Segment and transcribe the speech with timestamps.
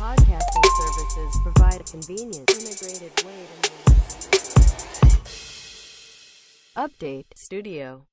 [0.00, 3.70] podcasting services provide a convenient, integrated way to
[6.74, 8.06] Update Studio.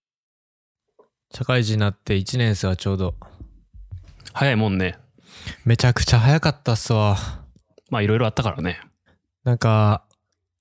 [1.33, 3.15] 社会人になって1年生はちょうど、
[4.33, 4.97] 早いもんね。
[5.63, 7.15] めちゃくちゃ早かったっすわ。
[7.89, 8.81] まあいろいろあったからね。
[9.45, 10.03] なんか、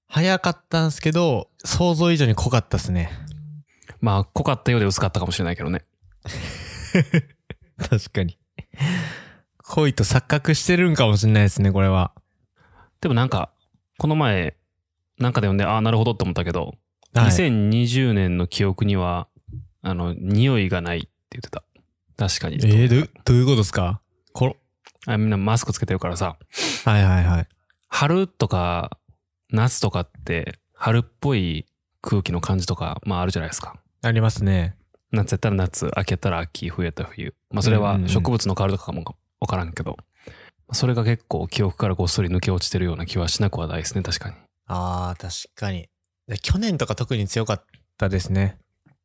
[0.06, 3.10] 早かったんすけど、想像以上に濃かったっすね。
[4.00, 5.84] まあ濃かったようで薄かったかもしれないけどね。
[7.90, 8.38] 確かに。
[9.68, 12.12] 濃いと錯覚してるんかもしれないですね、これは。
[13.00, 13.50] でもなんか、
[13.98, 14.56] この前、
[15.18, 16.74] なんかで読んで、ああ、なるほどって思ったけど、
[17.14, 19.28] はい2020年の記憶には、
[19.82, 21.62] あの、匂いがないって言ってた。
[22.16, 22.56] 確かに。
[22.56, 24.00] えー、ど、どういうことですか？
[24.32, 24.56] ころ、
[25.06, 26.36] あみんなマスクつけてるからさ、
[26.84, 27.48] はいはいはい。
[27.88, 28.98] 春とか
[29.50, 31.64] 夏とかって、春っぽい
[32.02, 33.76] 空気の感じとか、まああるじゃないですか。
[34.02, 34.76] ありますね。
[35.12, 37.34] 夏やったら夏、秋やったら秋、冬やったら冬。
[37.50, 39.96] まあそれは植物の香りとかかもわからんけど、
[40.72, 44.34] それが結構記憶からごっそり抜け落ちてるような気はしなくはないですね、確かに。
[44.66, 45.88] ああ、確かに。
[46.26, 47.64] で去年とか特に強かっ
[47.96, 48.58] たですね。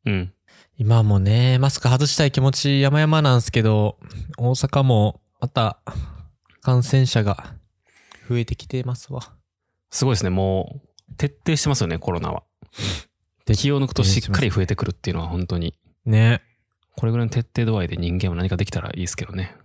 [0.05, 0.33] うん。
[0.77, 3.97] 今もね、マスク外したい気持ち山々なんですけど、
[4.37, 5.79] 大阪もまた
[6.61, 7.53] 感染者が
[8.27, 9.33] 増えてきてますわ。
[9.91, 12.43] すごいですね、もう、徹底してますよね、コロナは。
[13.45, 16.41] で気を抜くとしっかり増えてくるっていうのは本当に、ね。
[16.95, 19.55] これぐらいの徹底度合いで人間は何かできたらいいですけどね。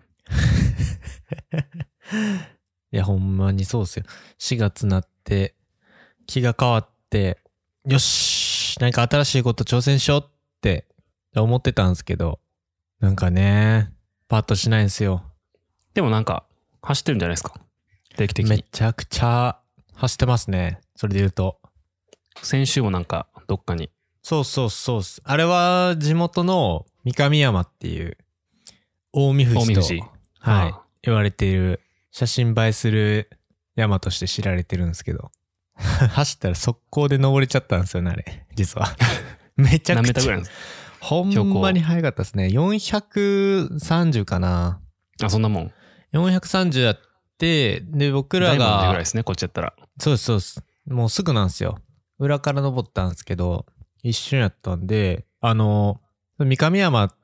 [2.92, 4.04] いや、ほんまにそうっすよ。
[4.38, 5.54] 4月なって、
[6.26, 7.38] 気が変わって、
[7.86, 10.86] よしなんか新しいこと挑戦しようって
[11.34, 12.40] 思ってたんですけど、
[13.00, 13.92] なんかね、
[14.28, 15.22] パッとしないんですよ。
[15.94, 16.44] でもなんか、
[16.82, 17.54] 走ってるんじゃないですか？
[18.16, 18.64] 定期的めに。
[18.70, 19.58] ちゃくちゃ
[19.94, 20.80] 走ってますね。
[20.94, 21.60] それで言うと。
[22.42, 23.90] 先週もなんか、どっかに。
[24.22, 25.02] そうそうそう。
[25.24, 28.18] あれは地元の三上山っていう、
[29.12, 30.10] 大見富士と。
[30.38, 31.80] はい言われている、
[32.16, 33.28] 写真映えする
[33.74, 35.30] 山として知られてるんですけど、
[35.76, 38.46] 走ったら速攻で登れちゃったんですよね、あれ。
[38.54, 38.88] 実は。
[39.56, 40.40] めちゃくちゃ
[40.98, 42.46] ほんまに速かったですね。
[42.46, 44.80] 430かな。
[45.20, 45.72] かあ、そんなもん。
[46.14, 46.98] 430やっ
[47.36, 49.74] て、で、僕らダイヤモンドぐらいがで、すね、こっちやったら。
[50.00, 50.64] そうです、そうです。
[50.86, 51.76] もうすぐなんですよ。
[52.18, 53.66] 裏から登ったんですけど、
[54.02, 56.00] 一瞬やったんで、あの、
[56.38, 57.14] 三上山っ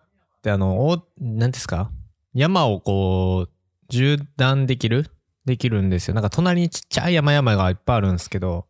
[0.43, 1.91] てあの、おなんですか？
[2.35, 3.52] 山をこう、
[3.93, 5.11] 縦断できる？
[5.45, 6.15] できるんですよ。
[6.15, 8.67] なんか隣にちっちゃい山々がいっぱいあるんですけど、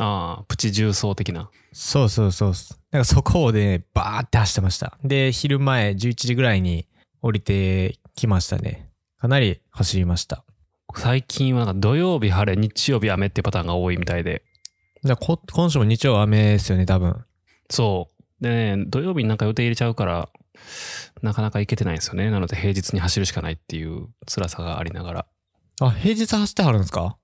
[0.00, 1.50] ああ、プチ重曹的な。
[1.72, 2.52] そうそうそう。
[2.90, 4.98] なんかそこで、バーって走ってました。
[5.02, 6.86] で、昼前11時ぐらいに
[7.20, 8.90] 降りてきましたね。
[9.18, 10.44] かなり走りました。
[10.96, 14.42] 最近はなんか土曜日晴れ、日曜日雨ってパターンが多いみたいで。
[15.04, 17.24] だからこ今週も日曜雨ですよね、多分。
[17.70, 18.42] そう。
[18.42, 20.28] でね、土曜日になんか予定入れちゃうから、
[21.22, 22.30] なかなか行けてないんですよね。
[22.30, 25.26] なので平日に走るしかないっていう辛さがありながら。
[25.80, 27.16] あ、平日走ってはるんですか？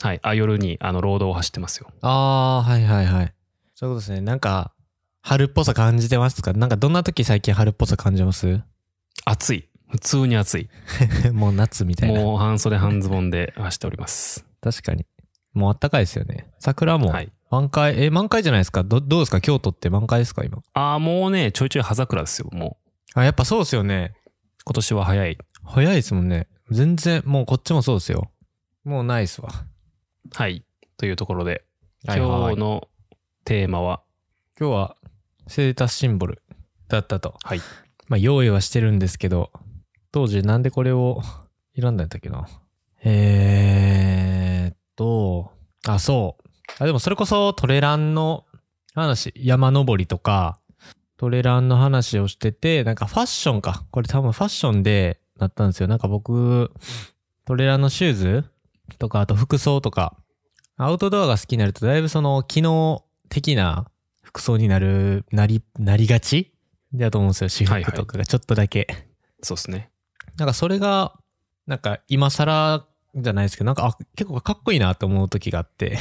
[0.00, 0.20] はい。
[0.22, 1.90] あ、夜にあの、ロードを走ってますよ。
[2.02, 3.34] ああー、はいはいはい。
[3.74, 4.20] そういうことですね。
[4.20, 4.72] なんか、
[5.22, 6.52] 春っぽさ感じてますか？
[6.52, 8.60] なんかどんな時最近春っぽさ感じます？
[9.24, 9.68] 暑い。
[9.90, 10.68] 普通に暑い。
[11.32, 12.20] もう夏みたいな。
[12.20, 14.44] もう半袖半ズボンで走っております。
[14.60, 15.06] 確かに。
[15.52, 16.46] もうあったかいですよね。
[16.60, 17.32] 桜もはい。
[17.50, 18.84] 満開、え、満開じゃないですか？
[18.84, 19.40] どどうですか？
[19.40, 20.44] 京都って満開ですか？
[20.44, 20.62] 今。
[20.74, 22.48] ああ、もうね、ちょいちょい葉桜ですよ。
[22.52, 22.78] も
[23.14, 24.14] あ、やっぱそうですよね。
[24.14, 24.30] う。
[24.64, 25.38] 今年は早い。
[25.64, 26.46] 早いですもんね。
[26.70, 28.30] 全然、もうこっちもそうですよ。
[28.84, 29.48] もうないっすわ。
[30.34, 30.64] はい。
[30.98, 31.64] というところで、
[32.06, 32.88] はいはい今日の
[33.44, 34.02] テーマは、
[34.60, 34.96] 今日は、
[35.46, 36.42] ステータスシンボル
[36.88, 37.34] だったと。
[37.42, 37.60] はい。
[38.08, 39.50] まあ、用意はしてるんですけど、
[40.12, 41.22] 当時なんでこれを
[41.74, 42.46] 選んだんやったっけな？
[43.04, 45.52] えーっと、
[45.86, 46.47] あ、そう。
[46.78, 48.44] あ、でもそれこそトレランの
[48.94, 50.60] 話、山登りとか、
[51.16, 53.84] トレランの話をしてて、なんかファッションか。
[53.90, 55.88] これ多分ファッションでなったんですよ。
[55.88, 56.72] なんか僕、
[57.44, 58.44] トレランのシューズ
[58.98, 60.16] とか、あと服装とか、
[60.76, 63.90] アウトドアが好きになると、だいぶその機能的な
[64.22, 66.54] 服装になる、なり、なりがち
[66.94, 67.48] だと思うんですよ。
[67.48, 68.86] 私服とかがちょっとだけ。
[69.42, 69.90] そうですね。
[70.36, 71.18] なんかそれが、
[71.66, 75.98] なんか今更じゃないですけど、なんかあ結構かっこいいなと思う時があって。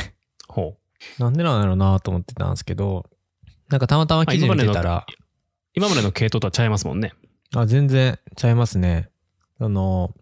[1.19, 3.05] なんでなんだろうなと思ってたんですけど、
[3.69, 5.05] なんかたまたま記事見てたら、
[5.73, 7.13] 今までの系統とはちゃいますもんね。
[7.55, 9.09] あ、全然ちゃいますね。
[9.59, 10.13] あの、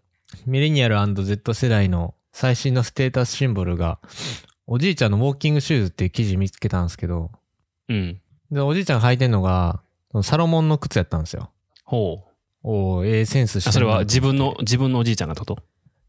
[0.46, 3.98] ミレニアル &Z 世代の最新のステータスシンボルが、
[4.66, 7.30] おじいちゃんのウォーキングシューズっていう記事見つけたんですけど、
[7.88, 8.20] うん。
[8.50, 9.80] で、おじいちゃんが履いてんのが、
[10.22, 11.50] サロモンの靴やったんですよ。
[11.84, 12.30] ほう。
[12.68, 15.58] おーええセンスしてあ、それは自分の、自分のおじいちゃんがってこと？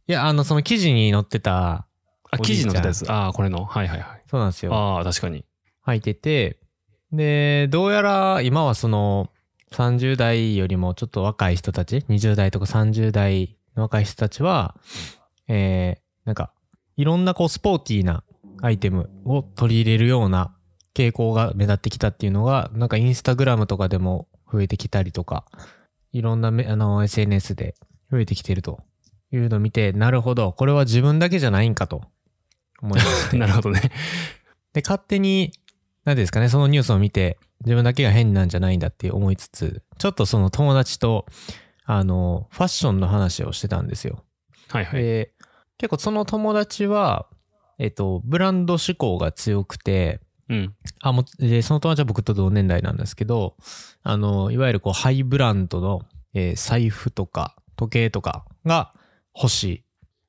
[0.07, 1.85] いや、あの、その記事に載ってた、
[2.31, 3.11] あ、記おじいちゃん事の出たやつ。
[3.11, 3.63] ああ、これの。
[3.65, 4.16] はいはいはい。
[4.29, 4.73] そうなんですよ。
[4.73, 5.45] ああ、確かに。
[5.85, 6.59] 履いてて、
[7.11, 9.29] で、どうやら今はその
[9.71, 14.75] 30代よりもちょっと若い人たち、20代とか30代の若い人たちは、
[15.47, 16.51] えー、なんか、
[16.97, 18.23] いろんなこうスポーティーな
[18.61, 20.55] アイテムを取り入れるような
[20.93, 25.45] 傾向が目立ってきたっていうのが、なんかインスタグラムとかでも増えてきたりとか、
[26.11, 27.75] いろんなめあの SNS で
[28.11, 28.79] 増えてきてると
[29.31, 32.01] いうのを見て、なるほど、これは自分だけじゃないんかと
[32.81, 33.37] 思いまして。
[33.39, 33.81] なるほどね。
[34.73, 35.51] で、勝手に、
[36.03, 41.25] 何ですかね、そのニュースを見て、自分だけが変なんじゃないんだって思いつつ、ちょっとその友達と、
[41.85, 44.23] あの、ファッションの話をしてたんですよ。
[44.69, 45.01] はいはい。
[45.01, 45.33] で、
[45.77, 47.27] 結構その友達は、
[47.79, 50.19] えっと、ブランド志向が強くて、
[50.49, 50.75] うん。
[51.01, 53.57] あ、もう、で、その友達は僕と同年代なんですけど、
[54.03, 56.03] あの、いわゆるこう、ハイブランドの、
[56.33, 58.93] えー財布とか、時計とかが
[59.35, 59.83] 欲しい。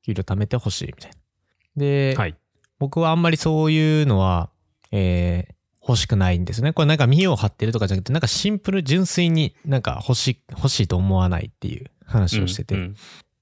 [0.05, 1.17] 給料貯めて欲しいみたいな。
[1.79, 2.35] で、はい。
[2.77, 4.51] 僕はあんまりそういうのは、
[4.91, 6.71] えー欲しくないんですね。
[6.71, 12.75] これなんか見栄を張ってるとかじゃなくて、なんかシンプル純粋になんか欲しい、欲しいと思わないっていう話をしてて。
[12.75, 12.95] うんうん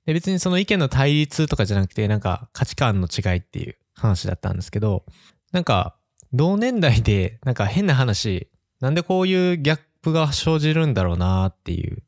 [0.05, 5.03] で別にその意見の対立とかじゃなくて、なんか価値観の違いっていう話だったんですけど、
[5.51, 5.97] なんか
[6.31, 8.47] 同年代でなんか変な話、
[8.79, 12.03] なんでこういうギャップが生じるんだろうなっていう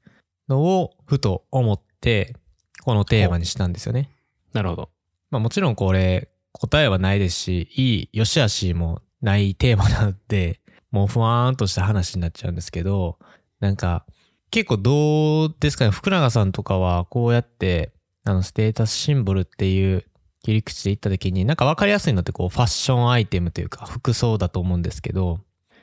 [0.48, 2.38] のをふと思って、
[2.84, 4.10] このテーマにしたんですよね。
[4.54, 4.90] なるほど。
[5.32, 10.60] まあもちろんこれ答えはないですし、いい、良し悪しもないテーマなので、
[10.92, 13.20] もうふわーんとした話になっちゃうんですけど、
[13.60, 14.06] なんか
[14.52, 17.92] 結構どうですかね、福永さんとかはこうやって、
[18.24, 20.06] あのステータスシンボルっていう
[20.44, 25.42] 切り口で言った時に、なんかわかりやすいのってこうファッションアイテムというか服装だと思うんですけど、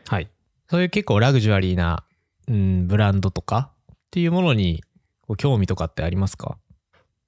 [0.09, 0.29] はい。
[0.69, 2.05] そういう結構ラグジュアリーな、
[2.49, 4.83] うん、ブランドとかっていうものに
[5.21, 6.59] こう興味とかってありますか？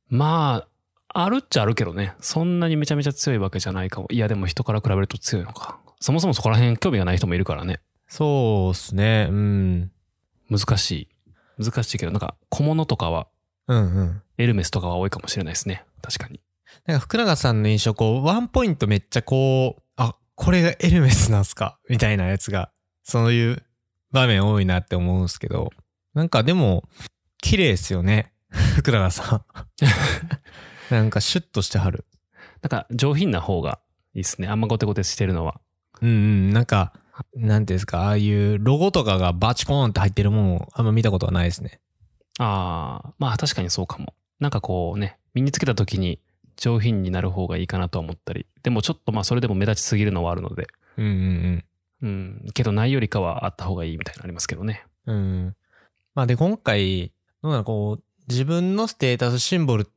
[0.08, 0.67] まあ、
[1.14, 2.14] あるっちゃあるけどね。
[2.20, 4.08] そんなにめちゃめちゃ強いわけじゃないかも。
[4.10, 5.78] いや、でも人から比べると強いのか。
[6.00, 7.80] そもそもそこら辺興味がない人もいるからね。
[8.06, 9.90] そうですね、うん。
[10.50, 11.08] 難しい。
[11.64, 13.26] 難しいけど、なんか小物とかは、
[13.66, 14.22] うんうん。
[14.38, 15.84] エルメスとかは多いかもしれないですね。
[16.02, 16.40] 確かに。
[16.86, 21.78] なんか福永さんの印象、こう、ワンポイントめっちゃこう、あ、これがエルメスなんすか？
[21.88, 22.70] みたいなやつが、
[23.02, 23.62] そういう
[24.12, 25.70] 場面多いなって思うんですけど、
[26.14, 26.84] なんかでも、
[27.42, 28.32] 綺麗ですよね。
[28.76, 29.42] 福永さん。
[30.90, 32.04] なんかシュッとしてはる。
[32.62, 33.78] なんか上品な方が
[34.14, 34.48] いいですね。
[34.48, 35.60] あんまゴテゴテしてるのは。
[36.00, 36.92] うんうん、なんか、
[37.34, 41.80] なんていうんですか、ああいうロゴとかがバチコーンって入ってるものをあんま見たことはないですね。
[42.38, 44.14] ああ、まあ確かにそうかも。
[44.38, 46.20] なんかこうね、身につけた時に
[46.56, 48.46] 上品になる方がいいかなとは思ったり。
[48.62, 50.68] でもちょっとまあそれでも目立ちすぎるのはあるので。
[50.96, 51.64] うんうん
[52.00, 52.46] うん。
[52.54, 54.84] けどないよりかはあった方がいいみたいなのありますけどね。
[55.06, 55.16] うん。
[55.16, 55.18] う
[55.48, 55.56] ん。
[56.14, 57.12] まあで、今回、
[57.42, 59.88] どうなのこう、自分のステータスシンボル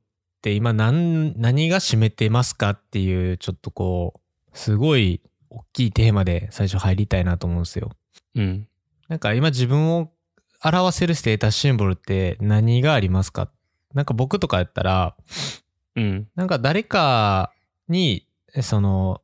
[0.42, 4.20] って今何、何が占めてますかっていう、ちょっとこ
[4.52, 5.22] う、すごい
[5.52, 7.92] 大きいテーマで最初入りたいなと思うんですよ。
[8.34, 8.68] うん。
[9.08, 10.10] なんか今自分を
[10.64, 13.52] 表せるステータスシンボルって何がありますか？
[13.94, 15.16] なんか僕とかやったら、
[15.96, 16.28] うん。
[16.36, 17.52] なんか誰か
[17.88, 18.26] に、
[18.62, 19.22] その、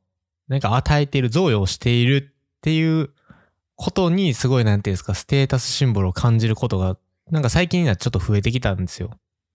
[0.48, 3.10] なんか与えている、贈与をしているっていう
[3.76, 6.96] ことに、すごいなんていうんですか、ステータスシンボルを感じることが、
[7.32, 9.12] なんか最近にはちょっと増えてきたんですよ。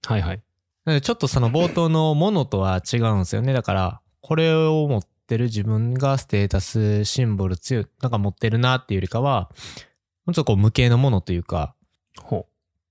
[0.07, 0.43] はいはい。
[0.85, 3.53] なのでちょっとその冒頭のものとは違うんですよね。
[3.53, 9.51] だから、これを持ってる自分がステータスシンボル強い、なんか持ってるなっていうよりかは、
[10.27, 11.75] もうちょっとこう無形のものというか、
[12.21, 12.47] ほ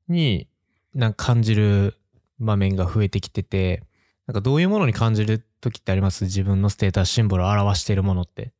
[0.08, 0.48] に、
[0.94, 1.96] なんか感じる
[2.40, 3.84] 場面が増えてきてて、
[4.28, 6.26] なんかどういうものに感じる時ってあります？
[6.26, 8.52] 自分のステータスシンボルを表しているものって。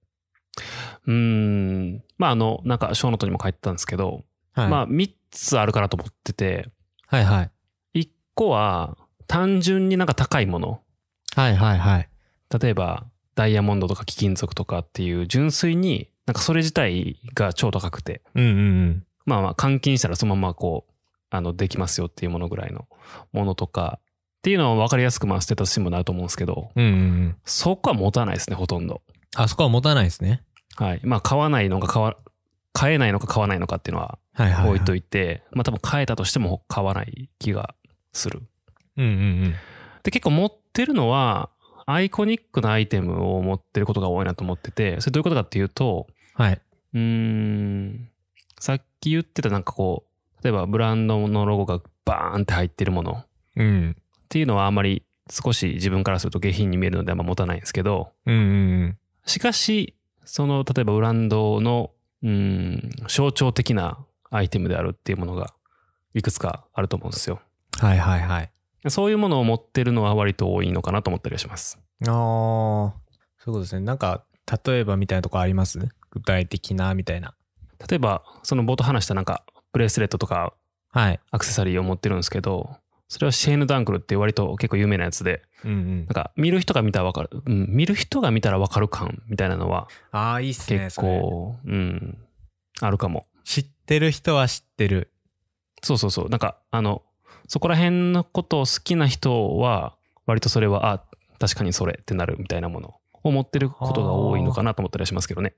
[1.08, 1.12] う。
[1.12, 2.04] ん。
[2.18, 4.24] まああの、なんかショーノートにも書いてたんですけど、
[4.54, 4.70] はい。
[4.70, 6.70] まあ3つあるかなと思ってて、
[7.08, 7.44] はいは
[7.94, 8.02] い。
[8.02, 8.98] 1個は
[9.32, 10.82] 単純になんか高いもの。
[11.36, 12.10] はいはいはい。
[12.60, 19.06] 例えばダイヤモンドとか貴金属とかっていう純粋になんかそれ自体が超高くて、うんうんうん。
[19.26, 20.94] まあまあ換金したらそのままこう、
[21.30, 22.88] あの、できますよっていうものぐらいの
[23.32, 24.00] ものとか、
[24.40, 27.36] っていうのは分かりやすくまあステータスシンボルになると思うんですけど、うんうんうん。
[27.46, 29.02] そこは持たないですね、ほとんど。
[29.36, 30.44] あそこは持たないですね。
[30.76, 31.02] はい。
[31.04, 32.18] まあ買わないのか買わ、
[32.74, 34.70] 買えないのか買わないのかっていうのははいはい、はい。
[34.76, 37.76] 置いといて、まあ多分買えたとしても買わない気が
[38.14, 38.42] する。
[38.98, 39.16] うんうんう
[39.50, 39.56] ん。
[40.04, 41.50] で、結構持ってるのは、
[41.86, 46.62] アイコニックなアイテムを持ってることが多いなと思ってて、それどういうことかっていうと、はい。
[46.94, 48.10] うーん、
[48.60, 50.06] さっき言ってたなんかこ
[50.40, 53.26] う、例えばブランドのロゴがバーンって入ってるものっ
[53.58, 53.96] うん。
[54.30, 58.98] ていうのはあんまり少し自分からすると下品に見えるのであんま持たないんですけど、うんうんうん。
[59.26, 59.96] しかし、
[60.26, 61.92] その例えばブランドの、
[62.24, 65.54] うーん、象徴的なアイテムであるっていうものが
[66.14, 67.42] いくつかあると思うんですよ。
[67.80, 68.52] はいはいはい。
[68.90, 71.78] そういうものを持ってるのは割と多いのかなと思ったりはします。
[72.08, 73.82] ああ、そういうことですね。
[73.82, 74.24] なんか、
[74.66, 75.80] 例えばみたいなとこあります？
[76.10, 77.36] 具体的なみたいな。
[77.88, 80.54] 例えば、その冒頭話したなんか、ブレスレットとか
[80.90, 81.20] はい。
[81.32, 82.70] アクセサリーを持ってるんですけど、
[83.08, 86.06] それはシェーヌ・ダンクルって割と結構有名なやつで、うんうんなん。
[86.08, 90.80] か見る人が見たらわかる、うん、見る人が見たらわかる感みたいなのはああ、いいっすね。
[90.80, 92.18] 結構、うん、
[92.80, 93.26] あるかも。
[93.44, 95.12] 知ってる人は知ってる。
[95.84, 96.30] そうそうそう。
[96.30, 97.04] なんか、あの、
[97.52, 101.04] そこら辺のことを好きな人は、割とそれは、あ、
[101.38, 105.56] 確かにそれってなるみたいなものを持ってることが多いのかなと思ったりはしますけどね。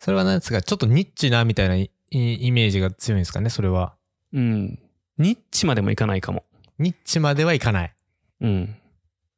[0.00, 0.60] それは何ですか？
[0.60, 3.48] ちょっとニッチなみたいなイイメージが強いんですかね？
[3.48, 3.94] それは。
[4.32, 4.80] うん。
[5.18, 6.42] ニッチまでもいかないかも。
[6.80, 7.94] ニッチまではいかない。
[8.40, 8.76] うん。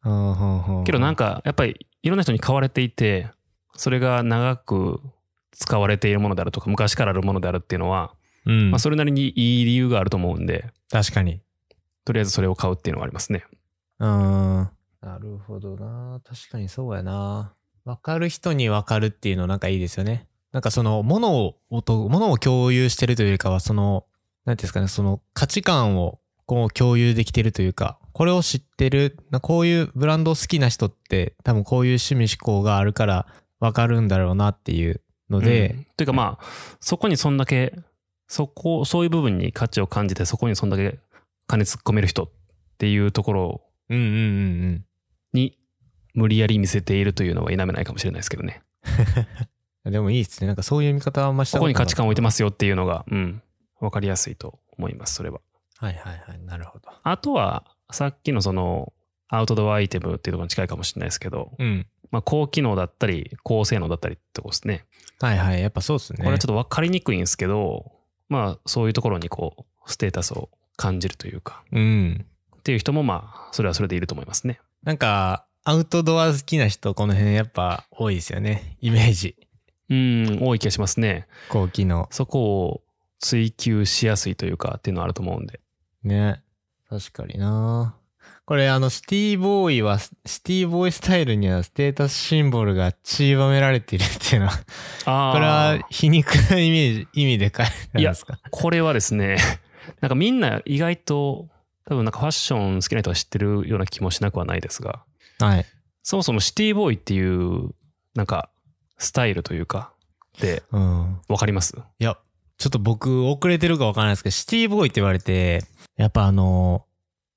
[0.07, 3.29] うんけどなんか、やっぱりいろんな人に買われていて、
[3.77, 5.03] それが長く
[5.51, 8.15] 使われているものであるとか、昔からあるものであるっていうのは、
[8.47, 11.43] うんまあ、それなりにいい理由があると思うんで、確かに。
[12.05, 13.45] とりあえずそれを買うっていうのはありますね。
[13.99, 14.71] うん。
[15.01, 16.21] なるほどな。
[16.25, 17.55] 確かにそうやな。
[17.85, 20.27] わかる人にわかるっていうのなんかいいですよね。
[20.53, 24.05] なんかその、ものを、とものを共有してるというかは、その、
[24.45, 33.27] なんていうんですかね、その価値観をこう共有できてるというか、これを知ってる、なこういうブランド好きな人って多分こういう趣味思考があるから
[33.61, 36.45] わかるんだろうなっていうので、うんというかまあ、
[36.81, 37.75] そこにそんだけ、
[38.29, 40.99] そこ、そういう部分に価値を感じて、そこにそんだけ
[41.47, 42.31] 金突っ込める人っ
[42.79, 43.63] ていうところ。
[45.35, 45.59] に
[46.15, 48.63] 無理やり見せているというのは否めないかもしれないですけどね。
[49.85, 50.47] でもいいですね。
[50.47, 53.43] なんかそういう見方はあんましたここに価値観を置いてまますよっていうのが、うん、
[53.81, 55.41] わかりやすいと思います、それは。
[55.79, 55.85] す。
[55.85, 56.39] はいはいはい。
[56.45, 56.91] なるほど。
[57.03, 58.93] あとは、さっきのその、
[59.29, 61.87] アウトドアアイテムっていうところに近いかもしれないですけど、うん。
[62.11, 64.85] まあ、高機能だったり、高性能だったりってとこですね。
[65.21, 65.61] はいはい。
[65.61, 66.19] やっぱそうですね。
[66.19, 67.93] これはちょっと分かりにくいんですけど、
[68.29, 70.51] まあ、そういうところにこう、ステータスを
[70.83, 72.27] 感じるというか、うん。
[72.57, 74.61] っていう人もまあ、それはそれでいると思いますね。
[74.83, 78.77] なんか、アウトドア好きな人、この辺やっぱ多いですよね。
[78.81, 79.37] イメージ。
[79.91, 81.29] うん、多い気がしますね。
[81.49, 82.09] 高機能。
[82.11, 82.83] そこを
[83.21, 85.61] 追求しやすいというかっていうのはあると思うんで。
[86.03, 86.43] ね。
[86.91, 87.95] 確かにな
[88.45, 94.53] これあの、シティボーイは、シティボーイスタイルにはステータスシンボルが散りばめられているっていうのは、
[95.05, 95.33] ああ。
[95.33, 98.39] これは皮肉なイメージ、意味で書いてあるんですか？
[98.51, 99.37] これはですね、
[100.01, 101.49] なんかみんな意外と
[101.87, 105.05] 多分なんかファッション好きな人は知ってるような気もしなくはないですが、
[105.39, 105.67] はい。
[106.03, 107.71] そもそもシティボーイっていう
[108.15, 108.51] なんか
[108.99, 109.93] スタイルというか、
[110.41, 111.21] で、うん。
[111.29, 111.77] わかります？
[111.99, 112.17] いや、
[112.59, 115.65] ちょっと僕遅れてるかわからないですけど、シティボーイって言われて、
[115.97, 116.87] やっぱあの、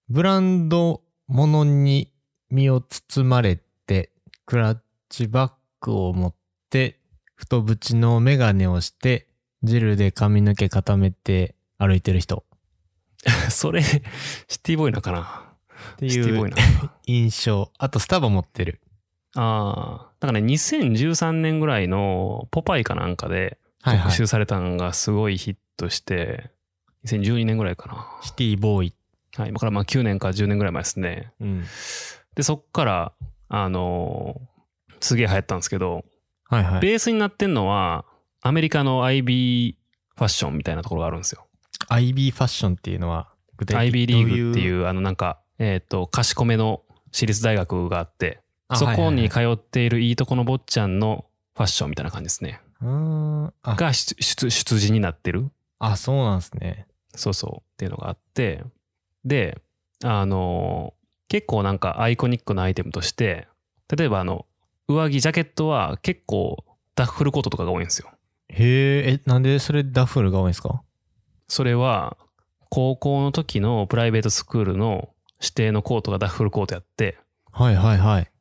[0.09, 2.11] ブランドものに
[2.49, 4.11] 身を包まれて、
[4.45, 4.77] クラッ
[5.09, 6.35] チバッグを持っ
[6.69, 6.99] て、
[7.35, 9.27] 太縁のメガネをして、
[9.63, 12.43] ジルで髪の毛固めて歩いてる人
[13.49, 15.53] それ、シティボーイなのかな？
[15.93, 16.49] っていう
[17.05, 17.71] 印象。
[17.77, 18.81] あとスタバ持ってる。
[19.35, 20.11] ああ。
[20.19, 24.03] だからね、2013年ぐらいのポパイかなんかではいはい。
[24.05, 26.51] 特集されたのがすごいヒットして、
[27.05, 28.07] 2012年ぐらいかな。
[28.23, 28.93] シティボーイ。
[29.37, 29.49] はい。
[29.49, 31.33] 今からまあ9年か10年ぐらい前ですね。
[31.39, 31.65] うん。
[32.35, 33.13] で、そっから、
[33.49, 34.55] あのー
[35.01, 36.03] すげえ流行ったんですけど、
[36.45, 36.81] はいはい。
[36.81, 38.05] ベースになってんのは、
[38.41, 39.75] アメリカの IB
[40.15, 41.44] ファッションみたいなところがあるんですよ。
[41.89, 44.63] IB ファッションっていうのは、具体 IB 的にリーグってう。
[44.63, 48.41] いう、あのなんか、えっ、と、賢めの私立大学があって、
[48.73, 51.25] そこに通っているいいとこの坊ちゃんの
[51.55, 52.59] ファッションみたいな感じですね。
[52.81, 53.53] うーん。
[53.63, 55.49] あ、が出出出自になってる。
[55.79, 56.87] あ、そうなんですね。
[57.15, 58.63] そうそうっていうのがあって、
[59.23, 59.61] で、
[60.03, 63.47] あのー結構なんかアイコニックなアイテムとして、
[63.97, 64.45] 例えばあの、
[64.87, 66.63] 上着、ジャケットは結構
[66.93, 68.11] ダッフルコートとかが多いんですよ。
[68.49, 70.83] へえ、え、なんでそれダッフルが多いんですか？
[71.47, 72.17] それは、
[72.69, 75.09] 高校の時のプライベートスクールの
[75.41, 77.17] 指定のコートがダッフルコートやって、
[77.51, 78.31] はいはいはい。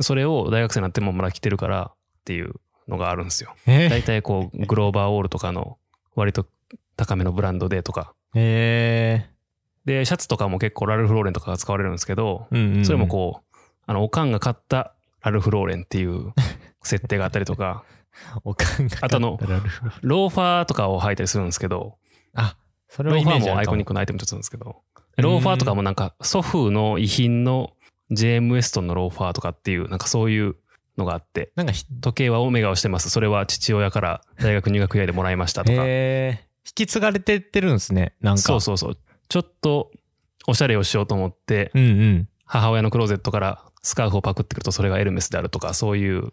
[0.00, 2.54] それを大学生になってもまだ着てるからっていう
[2.88, 3.54] のがあるんですよ。
[3.66, 5.78] え大体こう、グローバーオールとかの
[6.14, 6.46] 割と
[6.96, 8.14] 高めのブランドでとか。
[8.34, 9.30] へえ。
[9.84, 12.84] で、シャツとかも結構ラルフローレンとかが使われるんですけど、うんうんうん。
[12.84, 16.32] それもこう、あの、おかんが買ったラルフローレンっていう
[16.82, 17.84] 設定があったりとか、
[18.36, 19.38] う、 おかんがあとあの
[20.02, 21.96] ローファーとかを履いたりするんですけど、
[22.34, 22.56] あ、
[22.88, 24.82] それはイローファーももアイコニックのアイテムの一つなんですけど、
[25.16, 27.72] ローファーとかもなんか祖父の遺品の
[28.10, 30.56] JM ウエストンのローファーとかっていう、なんかそういう
[30.96, 33.10] のがあって、なんかひ、時計はオメガをしてます。
[33.10, 35.84] それは父親から大学入学以来でもらいましたとか。
[35.84, 36.48] へえ。
[36.66, 38.14] 引き継がれてってるんですね。
[38.20, 38.42] なんか。
[38.42, 38.98] そうそうそう。
[39.28, 39.90] ちょっと
[40.46, 42.28] おしゃれをしようと思って、うんうん。
[42.44, 46.30] 母親のクローゼットからスカーフをパクってくるとそれがエルメスであるとか、そういう、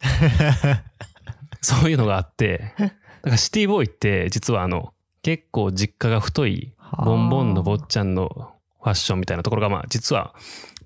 [1.62, 6.74] そういうのがあって、だからシティボーイって実はあの、結構実家が太い
[7.06, 8.52] ボンボンの坊ちゃんの
[8.82, 10.34] ファッションみたいなところがまあ実は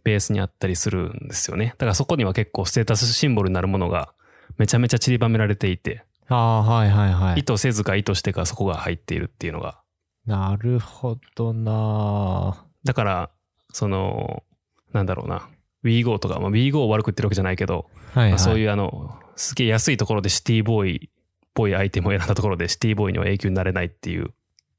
[0.03, 1.73] ベースにあったりするんですよね。
[1.77, 4.13] だからそこには結構ステータスシンボルになるものが
[4.57, 7.39] めちゃめちゃ散りばめられていて、ああ、はいはいはい。
[7.39, 9.79] 意図せずか意図してかそこが入っているっていうのが。
[10.25, 13.29] なるほどなだから、
[13.71, 14.43] その、
[14.91, 15.49] なんだろうな、
[15.83, 18.29] WeGo とか、まあ、WeGo を悪く言ってるわけじゃないけど、はい、はい。
[18.31, 21.14] まあそういうあの、すげえ安いところでシティボーイっ
[21.55, 24.33] ぽいアイテムを選んだところでシティボーイには永久になれないっていう。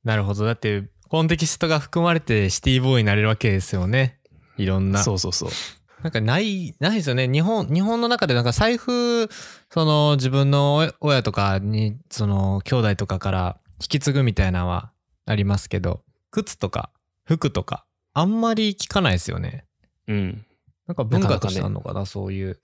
[0.04, 0.44] なるほど。
[0.44, 4.20] だって、コンテキストが含まれてシティボーイになれるわけですよね。
[4.56, 5.02] いろんな。
[5.02, 5.50] そうそうそう。
[6.02, 7.26] なんかない、ないですよね。
[7.28, 9.28] 日本、日本の中でなんか財布、
[9.70, 14.92] その自分の親親とかに、その兄弟とかから引き継ぐみたいなのは
[15.24, 16.90] ありますけど、靴とか
[17.24, 19.64] 服とか、あんまり聞かないですよね。
[20.06, 20.46] うん。
[20.86, 22.60] なんか文化としてなかなかねあるのかな、そういう。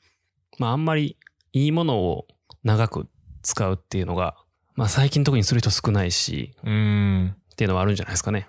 [0.58, 1.16] まああんまり
[1.52, 2.26] いいものを
[2.62, 3.08] 長く
[3.42, 4.36] 使うっていうのが、
[4.74, 7.36] まあ最近特にする人少ないし、うーん。
[7.52, 8.48] っていうのはあるんじゃないですかね。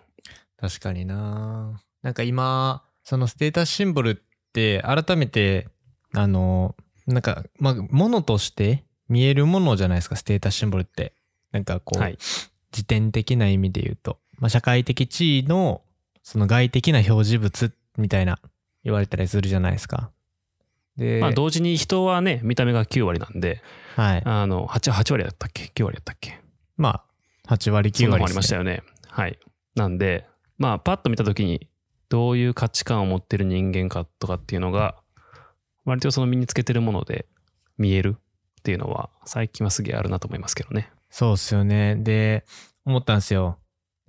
[0.58, 4.16] 確かにななんか今、そのステータスシンボルっ
[4.54, 5.68] て改めて、
[6.14, 11.14] あの、なんか、まあ、ものとして見えるものじゃないですか、ステータスシンボルって。
[11.52, 12.18] なんかこう、はい。
[12.72, 15.82] 時点的な意味で言うと、まあ、社会的地位の
[16.24, 18.40] その外的な表示物みたいな
[18.84, 20.12] 言われたりするじゃないですか。
[20.98, 23.62] で、まあ同時に人はね、見た目が9割なんで、
[23.96, 24.22] はい。
[24.26, 26.40] あの、8、8割だったっけ ?9 割だったっけ？
[26.78, 27.04] ま
[27.48, 28.30] あ、8割9そんなもんあ。
[28.30, 28.84] りましたよね。
[29.08, 29.40] はい。
[29.76, 30.26] なんで、
[30.58, 31.70] まあパッと見たときに、
[32.10, 34.96] どういう価値観を持ってる人間かとかっていうのが、
[35.86, 37.26] 割とその身につけてるもので
[37.78, 40.92] 見えるっていうのは、最近はすげえあるなと思いますけどね。
[41.10, 41.96] そうっすよね。
[41.96, 42.46] で、
[42.86, 43.58] 思ったんですよ。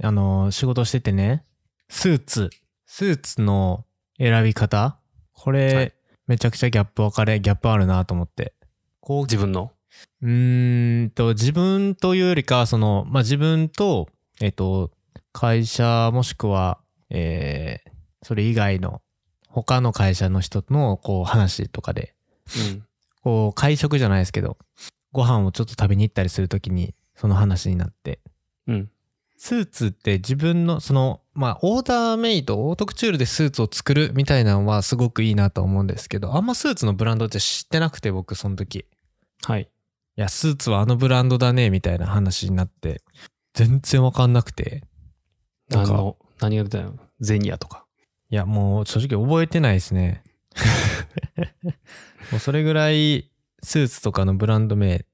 [0.02, 1.44] あの、仕事しててね、
[1.88, 2.50] スーツ、
[2.86, 3.84] スーツの
[4.18, 4.98] 選び方
[5.32, 5.92] これ、はい
[6.26, 8.54] めちゃくちゃギャップ分かれ、ギャップあるなと思って。
[9.00, 9.72] こう自分の？
[10.22, 14.08] うーんと、自分というよりかは、その、まあ、自分と、
[14.40, 14.90] えっと、
[15.32, 16.78] 会社もしくは、
[17.10, 17.90] えー、
[18.22, 19.02] それ以外の、
[19.48, 22.14] 他の会社の人の、こう、話とかで、
[22.56, 22.84] うん。
[23.22, 24.58] こう、会食じゃないですけど、
[25.12, 28.20] ご飯をちょっと食べに行ったりするときに、その話になって、
[28.66, 28.90] うん。
[29.36, 38.76] スーツって自分の、その、まあ、オーダーメイド、オートクチュールでスーツを作るみたいなのはすごくいいなと思うんですけど、あんまスーツのブランドって知ってなくて、僕、その時。
[38.76, 38.84] い
[39.46, 39.68] はい。
[40.16, 43.02] や、スーツはあのブランドだね、みたいな話になって、
[43.54, 44.84] 全然わかんなくて。
[45.70, 46.94] なんかあの、何が出たの？
[47.20, 47.84] ゼニアとか。
[48.30, 50.22] いや、もう正直覚えてないですね。
[52.30, 53.30] もうそれぐらい、
[53.62, 55.04] スーツとかのブランド名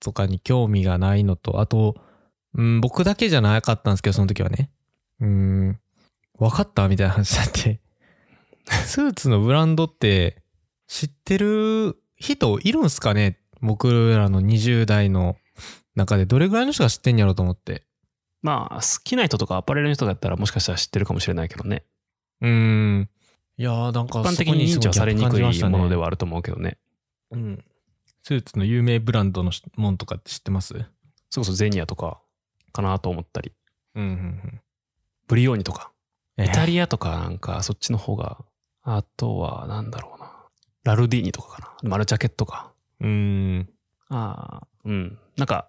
[0.00, 1.96] とかに興味がないのと、あと、
[2.58, 4.68] うん、僕だけじゃなかったんですけど、その時はね。
[5.20, 5.78] うん、
[6.38, 7.80] わかったみたいな話になって。
[8.84, 10.42] スーツのブランドって
[10.88, 13.38] 知ってる人いるんすかね？
[13.60, 15.36] 僕らの20代の
[15.94, 17.84] 中でどれぐらいの人が知ってんやろうと思って。
[18.42, 21.84] まあ、好きな人とかアパレルの人だったらもしかしたら知ってるかもしれないけどね。
[22.40, 23.08] うーん。
[23.56, 26.02] いやーなんか一般的に認知はされにくいものでは。
[26.02, 26.78] はあると思うけどね。
[27.30, 27.64] うん。
[28.24, 30.74] スーツの有名ブランドのしもんとかって知ってます？
[30.74, 30.86] うん
[31.30, 32.20] それこそゼニアとか
[32.78, 33.52] かなと思ったり。
[33.96, 34.60] うんうん。
[35.26, 35.90] ブリオーニとか。
[36.36, 38.38] えイタリアとかなんかそっちの方が。
[38.82, 40.32] あとはなんだろうな。
[40.84, 41.90] ラルディーニとかかな。
[41.90, 42.72] マルジャケットか。
[43.00, 43.68] うーん。
[44.08, 45.18] ああ、うん。
[45.36, 45.68] なんか、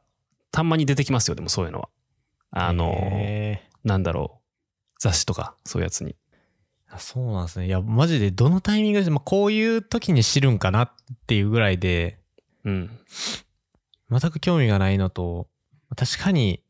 [0.52, 1.90] たまに出てきますよ、でもそういうのは。
[2.52, 4.98] あの、へなんだろう。
[5.00, 6.16] 雑誌とか、そういうやつに。
[6.98, 7.66] そうなんですね。
[7.66, 10.92] いや、マジでどのタイミングで、まあ、こういう時に知るんかなっ
[11.28, 12.20] ていうぐらいで、
[12.64, 12.90] うん。
[14.10, 15.48] 全く興味がないのと、
[15.96, 16.64] 確かに、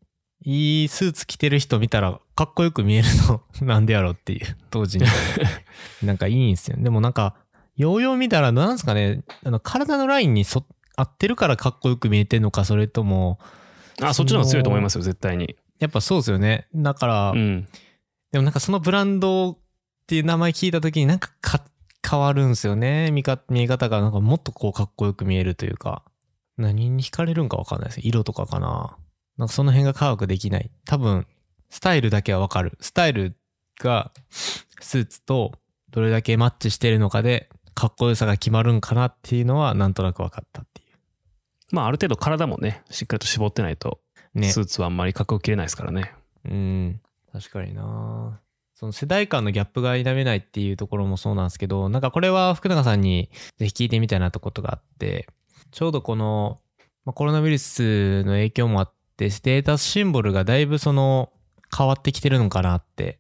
[0.45, 5.05] いいスーツ着てる人見たらかっこよく見えるの なんでやろっていう、当時に。
[6.03, 6.77] なんかいいんすよ。
[6.79, 7.35] でもなんか、
[7.75, 13.39] ようよう見たら、なんすかね、あの、体のラインにそ合ってるからかっこよく見えてんのか、それとも、
[14.01, 15.55] あ、そっちの方が強いと思いますよ、絶対に。
[15.79, 16.67] やっぱそうですよね。
[16.73, 17.67] だから、うん。
[18.31, 19.57] でもなんかそのブランドっ
[20.07, 21.63] ていう名前聞いた時になんかか
[22.07, 23.11] 変わるんですよね。
[23.11, 26.03] 見か見え方がなんかもっとこうかっこよく見えるというか。
[26.57, 28.01] 何に惹かれるんかわかんないです。
[28.03, 28.97] 色とかかな。
[29.39, 30.69] なんかその辺が科学できない。
[30.85, 31.25] 多分、
[31.69, 32.77] スタイルだけはわかる。
[32.81, 33.35] スタイル
[33.79, 35.53] がスーツと
[35.91, 40.83] どれだけマッチしてるのかでかっこよさが決まるんかなっていうのはなんとなく分かったってい
[41.71, 43.99] まあ、ある程度体もね、しっかりと絞ってないと、
[44.35, 44.39] う。
[44.39, 44.59] ねス。
[44.59, 46.11] ーツはあんまりかっこよく着れないですからね。
[46.43, 47.01] うん。
[47.31, 48.41] 確かにな
[48.75, 55.27] その世代間のギャップが否めないっていうところもそうなんですけど、なんかこれは福永さんにぜひ聞いてみたいなってことがあって、
[55.71, 56.59] ちょうどこの、
[57.05, 61.29] まあ、コロナウイルスの影響もあって、ステータスシンボルがだいぶその
[61.77, 63.19] 変わってきてるのかなって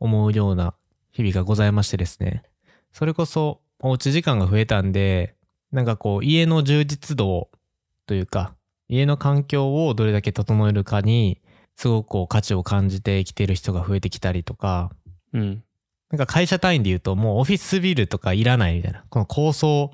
[0.00, 0.74] 思うような
[1.12, 2.42] 日々がございましてですね。
[2.92, 5.34] それこそおうち時間が増えたんで、
[5.70, 7.50] なんかこう家の充実度
[8.06, 8.54] というか、
[8.88, 11.42] 家の環境をどれだけ整えるかに、
[11.76, 14.90] すごくこう価値を感じてきてる人が増えてきたりとか、
[15.34, 15.62] うん。
[16.10, 19.04] なんか会社単位で言うともうオフィスビルとかいらないみたいな。
[19.10, 19.90] この高層、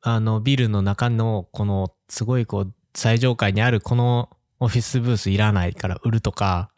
[0.00, 6.70] あのビルの中のこのすごいこう最上階にあるこのオフィスブースいらないから売るとか、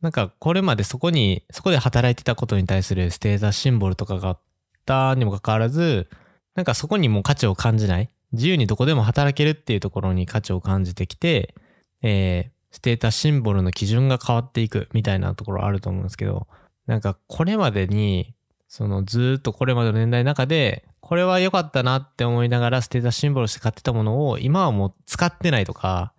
[0.00, 4.40] なんかこれまでそこに、そこで働いてたことに対するステータスシンボルとかがあっ
[4.84, 6.08] たにもかかわらず、
[6.54, 8.10] なんかそこにも価値を感じない。
[8.32, 11.54] 自由にどこでも働けるっていうところに価値を感じてきて、
[12.02, 16.46] えー、ステータスシンボルの基準が変わっていくみたいなところあると思うんですけど、
[16.86, 18.34] なんかこれまでに、
[18.68, 26.12] そのずっとこれまでの年代の中で、これは良かったなって思いながらステータスシンボルして買ってたものを今はもう使ってないとか、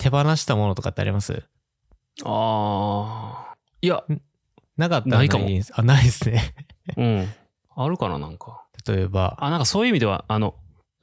[0.00, 1.44] 手放したものとかってあります？
[2.24, 3.54] ああ。
[3.82, 4.02] いや、
[4.76, 6.54] なかったらないかもんですあ、ないですね。
[6.96, 7.28] うん。
[7.76, 8.64] あるかな、なんか。
[8.86, 10.54] 例えば、あ、なんかそういう意味では、あの、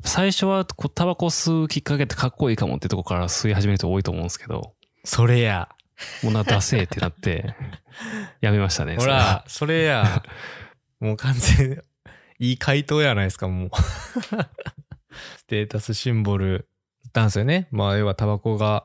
[0.04, 5.70] 最初はこうタバコ吸うきっかけってかっこいいかもってとこから吸い始める人多いと思うんですけど、それや。
[6.24, 7.56] もうな、ダセーってなって、
[8.42, 8.96] やめましたね。
[8.96, 10.24] ほそれはら、それや。
[11.00, 11.82] もう完全、
[12.40, 13.70] いい回答やないですか、もう。
[15.38, 16.68] ステータスシンボル
[17.12, 17.68] たんですよね。
[17.72, 18.84] まあ、要はタバコが、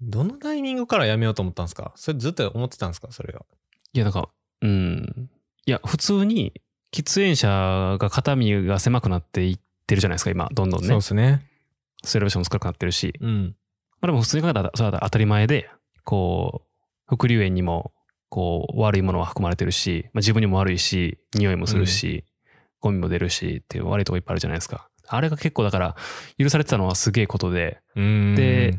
[0.00, 1.92] どのタイミングからやめようと思ったんですか？
[1.94, 3.08] それずっと思ってたんですか？
[3.12, 3.44] それは。
[3.92, 4.28] いや、なんか、
[4.62, 5.30] うん。
[5.64, 6.52] いや、普通に、
[6.92, 7.48] 喫煙者
[7.98, 11.00] が肩身が狭くなっていってるじゃないですか、今、どんどんねそうで。
[11.02, 11.46] すね。
[12.04, 13.14] 吸える場所も少なくなってるし。
[13.20, 13.54] うん。
[14.00, 15.70] まあでも普通に考えたら、それは当たり前で、
[16.04, 17.92] こう、副流炎にも、
[18.28, 22.24] こう、悪いものは含まれてるし、まあ、自分にも悪いし、匂いもするし、
[22.80, 24.88] ゴミも出るしっていう悪いとこいっぱいあるじゃないですか。
[25.14, 25.96] あれが結構だから、
[26.38, 28.34] 許されてたのはすげえことで、うん。
[28.34, 28.78] で、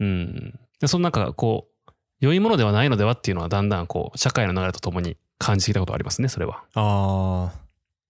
[0.00, 0.58] うん。
[0.80, 6.64] で、そのなんかこう、良いものではないのではっていうのはだんだんこう、社会の流れとともに感じてきたことありますね、それは。
[6.74, 7.54] ああ、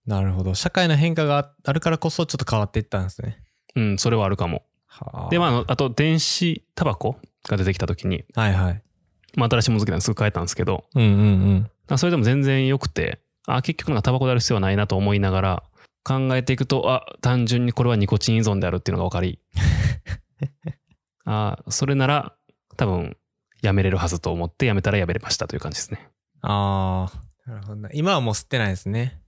[0.06, 0.54] なるほど。
[0.54, 3.42] 社会の変化があるからこそちょっと変わっていったんですね。
[3.74, 4.62] うん、それはあるかも。
[4.86, 5.30] はあ。
[5.30, 8.82] で、まああの、あと電子タバコが出てきた時に、はいはい。
[9.34, 11.12] まあ新しいもの好きなんですぐ変えたんですけど、うんうんう
[11.54, 11.70] ん。
[11.88, 15.62] あそれでも全然良くて、あ、結局なんかタバコである必要はないなと思いながら
[16.06, 19.40] 考えていくと、あ、単純にこれはニコチン依存であるっていうのが分かり、
[21.26, 22.36] あ、それなら
[22.76, 23.16] 多分
[23.60, 26.08] やめれるはずと思ってやめたらやめれましたという感じですね。
[26.42, 27.88] ああ、なるほどな。
[27.92, 29.20] 今はもう吸ってないですね。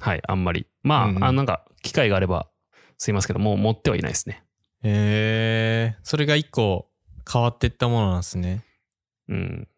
[0.00, 0.66] はい、あんまり。
[0.82, 2.48] まあ、うんうんあなんか機会があれば
[2.96, 4.42] すいますけど、もう持ってはいないですね。
[4.84, 6.88] へえ、それが一個
[7.30, 8.64] 変わっていったものなんですね。
[9.28, 9.68] うん。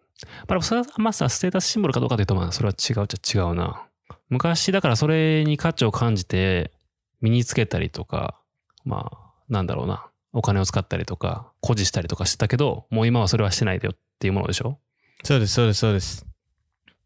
[0.46, 3.88] まあ、それはまさ、ステータスシンボルかどうかというと、まあ、それは違うっちゃ違うな。
[4.28, 6.72] 昔、だからそれに価値を感じて、
[7.20, 8.40] 身につけたりとか、
[8.84, 10.06] まあ、なんだろうな。
[10.36, 14.80] お金を使ったりとか、誇示したりとかしてたけど、もう今はそれはしてないでよっていうものでしょ？
[15.22, 16.26] そうです、そうです、そうです。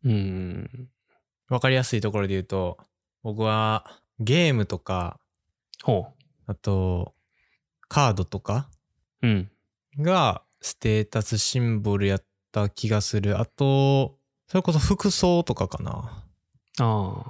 [0.05, 0.89] うん。
[1.51, 2.79] わかりやすいところで言うと、
[3.23, 5.21] 僕はゲームとか、
[5.83, 6.07] ほ
[6.47, 7.15] あと、
[7.89, 8.71] カードとか
[9.23, 9.27] う。
[9.27, 9.51] うん。
[9.99, 13.39] がステータスシンボルやった気がする。
[13.39, 16.25] あと、それこそ服装とかかな。
[16.81, 17.25] あ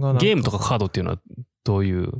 [0.00, 0.14] あ。
[0.14, 1.18] ゲームとかカードっていうのは
[1.64, 2.06] どういう？
[2.06, 2.10] い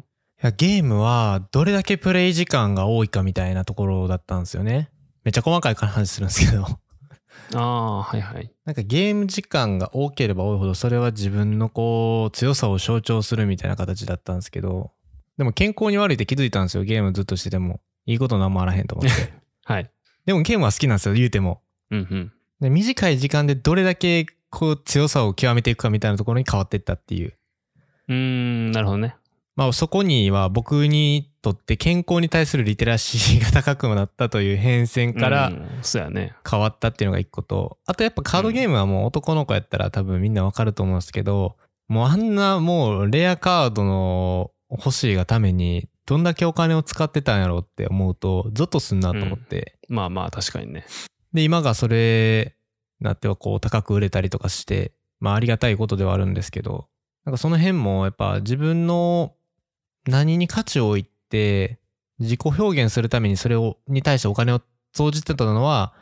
[0.41, 4.91] や、ゲームはどれだけプレイ時間が多いかみたいなところだったんですよね。
[5.25, 6.67] めっちゃ細かい話するんですけど。
[7.55, 8.53] ああ、はいはい。
[8.65, 14.93] なんかゲーム時間が多ければ多いほどそれは自分のこう強さを象徴するみたいな形だったんですけど、
[15.39, 16.85] でも健康に悪いって気づいたんですよ。
[16.85, 17.81] ゲームずっとしてても。
[18.07, 19.33] いいことなんもあらへんと思って。
[19.65, 19.91] はい。
[20.25, 21.63] でもゲームは好きなんですよ、言うても。
[21.91, 22.33] うんうん。
[22.61, 27.35] で短い時間でどれだけこう強さを極めていくかみたいなところに変わっていったっていう。
[28.09, 29.17] うーん、なるほどね。
[29.57, 35.51] まあそこには僕にとって健康に対するリテラシーが高くなったという変遷から。
[36.49, 41.57] 変わったっていうのが一個と、あとやっぱカードゲームはもう男の子やったら多分みんなわかると思うんですけど、
[41.89, 50.87] もうあんなもうレアカードの欲しいがためにどんだけお金を使ってたんやろうって思うとゾッとすんなと思って、まあまあ、確かにね。
[51.33, 52.55] で今がそれ
[53.01, 56.87] なってはこう高く売れたりとかしてまあありがたいことではあるんですけど
[57.25, 59.35] なんかその辺もやっぱ自分の
[60.07, 61.79] 何に価値を置いて
[62.19, 64.61] 自己表現するためにそれをに対してお金を
[64.97, 65.93] 投じてたのは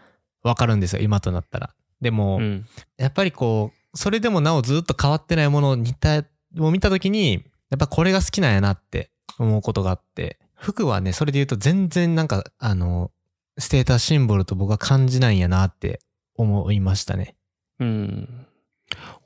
[0.42, 2.66] わかるんですよ今となったらでも、うん。
[2.98, 6.24] やっぱりこうそれでもなおずっと変わってないものを似た
[6.58, 13.10] を見た時にやっぱこれが好きなんやなって思うことがあって服はねそれで言うと全然なんかあの
[13.58, 16.00] ステータスシンボルと僕は感じないんやなって
[16.36, 17.34] 思いましたね。
[17.78, 18.46] うん。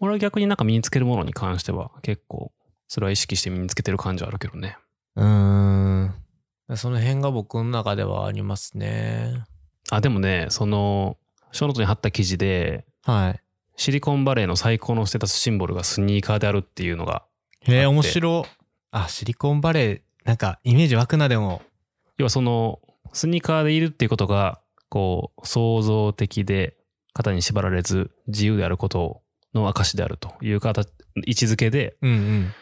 [0.00, 2.52] 俺は逆になんか身につけるものに関しては結構
[2.88, 4.76] それは意識して身につけてる感じはあるけどね。
[5.14, 6.14] うーん。
[6.76, 9.44] その辺が僕の中ではありますね。
[9.90, 11.16] あ、でもね、その、
[11.52, 13.40] ショーノートに貼った記事で、はい。
[13.76, 17.24] シリコンバレーの最高のステータスシンボルがスニーカーであるっていうのが、
[17.62, 18.44] へえ面白
[18.90, 21.62] あシリコンバレーなんかイメージ湧くなでも。
[22.18, 22.80] 要はその、
[23.12, 26.76] スニーカーでいるっていうことが、こう、創造的で、
[27.22, 29.22] 型に縛られず、自由であること
[29.54, 30.88] の証であるという形、
[31.26, 32.54] 位置づけで、うんうん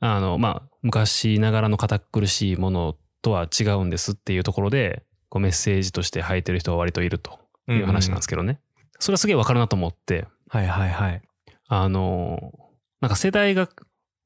[0.00, 8.60] あの、まあ、昔ながらの堅苦しいものとは違うんですっていうところで、こうメッセージとして履いてる人は割といるという話なんですけどね。
[8.98, 11.22] それはすげえわかるなと思って、はいはいはい。
[11.68, 12.52] あの、
[13.00, 13.68] なんか世代が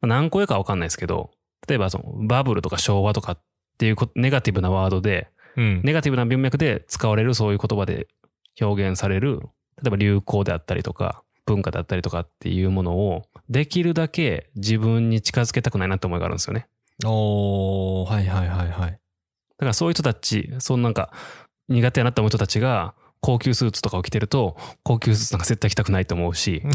[0.02, 1.30] 何個上かわかんないですけど、
[1.68, 3.42] 例えばそのバブルとか昭和とかっ
[3.78, 5.82] ていうこネガティブなワードで、うん。
[5.84, 8.08] ネガティブな文脈で使われるそういう言葉で
[8.60, 9.40] 表現される、
[9.82, 16.66] 例えば流行であったりとか、文化であったりとかっていうものを、できるだけ自分に近づけたくないなって思いがあるんですよね。
[17.04, 18.90] おー、はいはいはいはい。
[18.90, 18.96] だ
[19.58, 21.12] からそういう人たち、そのなんか
[21.68, 26.62] 苦手やなって思う人たちが、高級スーツとかを着てると、高級スーツなんか絶対着たくないと思うし、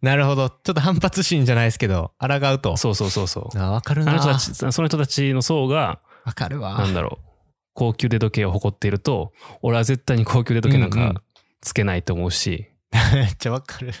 [0.00, 0.48] なるほど。
[0.48, 2.76] ちょっと反発心じゃないですけど、抗うと。
[2.76, 3.58] そうそうそうそう。
[3.58, 4.12] あ、わかるあな。
[4.12, 6.78] の人たち、その人たちの層が、わかるわ。
[6.78, 7.29] なんだろう、
[7.80, 11.22] 高級腕時計を誇っていると、俺は絶対に高級腕時計なんか
[11.62, 12.68] つけないと思うし、
[13.14, 13.94] めっちゃわかる。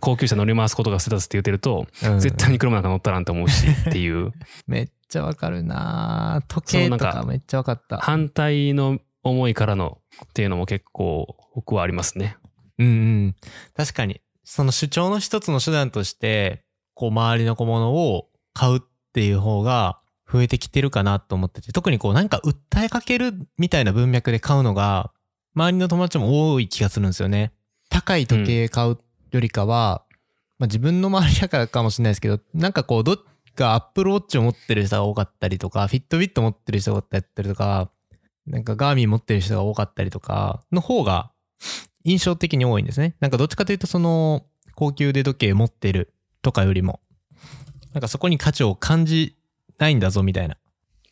[0.00, 4.32] 高級車乗り回すことがステータスって言ってると、うん絶対に車なんか乗ったらんと思うしっていう、
[4.66, 7.98] めっちゃわかるな時計とかめっちゃわかった。
[7.98, 12.36] 反対の思いからのっていうのも結構僕はありますね。
[12.80, 12.90] うんう
[13.28, 13.36] ん。
[13.76, 14.22] 確かに。
[14.42, 18.80] その主張の一つの手段として、こう周りの小物を買うっ
[19.12, 20.00] ていう方が
[20.34, 25.12] 増えてきてるかなと思ってて、特にこうなんか訴えかけるみたいな文脈で買うのが、
[25.54, 27.52] 周りの友達も多い気がするんですよね。
[27.88, 28.98] 高い時計買う
[29.30, 30.02] よりかは、
[30.58, 33.16] まあ自分の周りだからかもしれないですけど、なんかこうどっ
[33.54, 37.90] かアップルウォッチを持ってる人が多かったりとか、フィットビット持ってる人が多かったりとか、
[38.46, 41.30] なんかガーミン持ってる人が多かったりとかの方が
[42.02, 43.14] 印象的に多いんですね。
[43.20, 44.44] なんかどっちかというとその
[44.74, 46.98] 高級腕時計持ってるとかよりも、
[47.92, 49.36] なんかそこに価値を感じ
[49.78, 50.56] ないんだぞみたいな。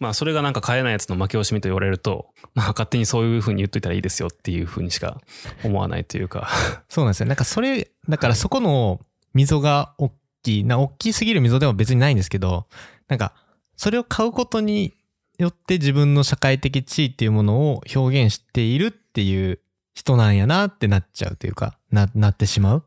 [0.01, 5.21] まあそれがなんか買えないやつの負け惜しみと言われると、まあ勝手にそういう風に言っといたらいいですよっていう風にしか
[5.63, 6.49] 思わないというか。
[6.89, 7.27] そうなんですよ。
[7.27, 9.01] なんかそれ、だからそこの
[9.33, 10.11] 溝が大
[10.43, 12.67] きい、な、大きすぎる溝でも別にないんですけど、
[13.07, 13.33] なんか
[13.77, 14.95] それを買うことに
[15.39, 19.61] よって自分の社会的地位っていうものを表現しているっていう
[19.95, 22.85] 人なんやなってなっちゃうというか、な、なってしまう？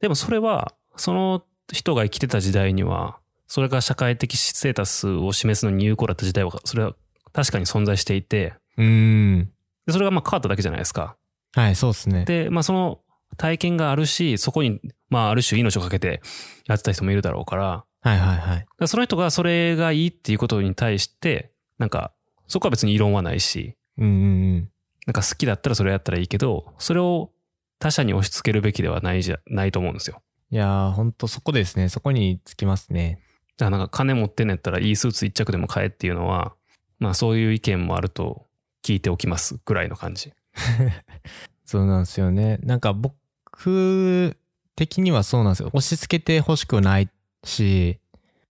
[0.00, 6.94] でもそれは、その人が生きてた時代には、それが社会的ステータスを示すのに有効だった時代は、それは
[7.32, 9.50] 確かに存在していて、うーん。
[9.86, 11.16] でそれがまあ変わっただけじゃないですか。
[11.52, 12.24] はい、そうですね。
[12.24, 13.00] で、まあその
[13.36, 16.20] 体験があるし、そこに、まあある種命をかけて
[16.66, 18.66] やってた人もいるだろうから、はいはいはい。
[18.86, 22.12] その人がそれがいいっていうことに対して、なんか、
[22.46, 24.16] そこは別に異論はないし、うんうんう
[24.58, 24.70] ん。
[25.06, 27.30] なんか好きだったらそれをやったらいいけど、それを
[27.78, 30.22] 他者に押し付けるべきではないじゃ、ないと思うんですよ。
[30.50, 31.88] いやー、ほんとそこですね。
[31.88, 33.20] そこにつきますね。
[33.56, 36.54] だからなんか金持ってんのやったらいいスーツ一着でも買えっていうのは、
[36.98, 38.46] まあそういう意見もあると
[38.82, 40.32] 聞いておきますぐらいの感じ。
[41.64, 42.58] そうなんですよね。
[42.62, 44.36] なんか僕
[44.76, 45.70] 的にはそうなんですよ。
[45.72, 47.08] 押し付けてほしくない
[47.44, 47.98] し、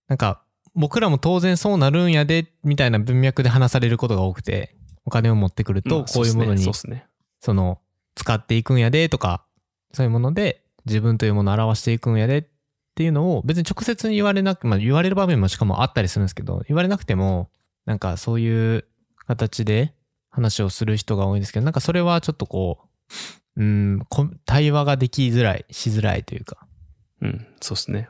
[0.07, 0.41] なんか
[0.75, 6.65] 僕らも当然そうなるんやで、みたいな文脈で話されることが多くて、お金を持ってくると、まあこういうものに。
[7.39, 7.79] その、
[8.15, 9.45] 使っていくんやでとか、
[9.93, 12.47] そういうもので、自分というものを表していくんやで
[12.95, 17.49] っていうのを、別に直接に言われなく、まあ言われる場面もしかもあったりするんですけど、言われなくても、
[17.85, 18.85] なんかそういう
[19.27, 19.93] 形で
[20.29, 22.79] 話をする人が多いんですけど、なんかそれはちょっとこ
[23.57, 26.65] う、うん、こ対話ができづらい、しづらいというか、
[27.21, 28.07] うん、そうっすね。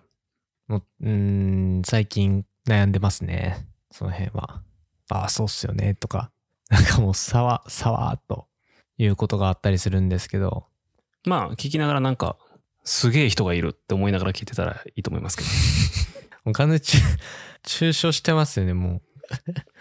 [0.68, 3.68] もう、うん、最近悩んでますね。
[3.90, 4.62] その辺は。
[5.10, 6.30] ああ、そうっすよね、とか。
[6.70, 8.48] なんかもう、さわ、さわーっと
[9.00, 10.68] いうことがあったりするんですけど、
[11.26, 12.38] まあ聞きながらなんか、
[12.86, 15.50] すげえ人がいるって思いながら聞いてたらいいと思いますけど。
[16.46, 16.98] もう完全に中
[17.64, 19.02] 抽象してますよね、も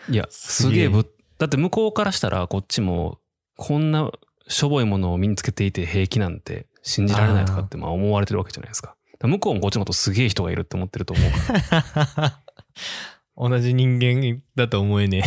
[0.09, 1.07] いや、すげえぶっ、
[1.39, 3.19] だって向こうからしたらこっちも、
[3.57, 4.11] こんな
[4.49, 8.97] しょぼいものを身につけていて平気なんて信じられないとかってまあ思われてるわけじゃないですか。
[9.13, 12.41] だから向こうもこっちのことすげえ人がいるって思ってると思うから。
[13.37, 13.51] う。
[13.51, 15.25] 同じ人間だと思えね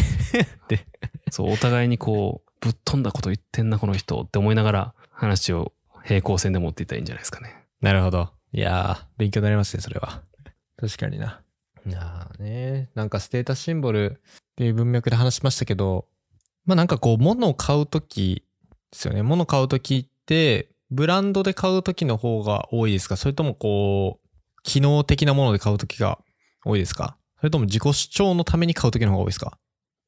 [1.30, 7.67] そう、お互いにこう、ぶっ飛んだこと言ってんな、この人って思いながら話を平行線で持っていったらいいんじゃないですかね。
[7.82, 7.86] え。
[7.86, 8.30] なるほど。
[8.54, 10.22] いやー、勉強になりますね、それは。
[10.78, 11.42] 確かにな。
[11.86, 14.22] いやーね、なんかステータスシンボルっ
[14.56, 16.08] ていう文脈で話しましたけど、
[16.66, 18.44] まあなんかこう、物を買うとき
[18.92, 19.24] ですよね。
[19.24, 23.16] 物を買うときって、ブランドで買うときの方が多いですか？
[23.18, 24.28] それともこう、
[24.64, 26.20] 機能的なもので買うときが
[26.66, 27.18] 多いですか？
[27.40, 29.58] それとも自己主張のために買うときの方が多いですか？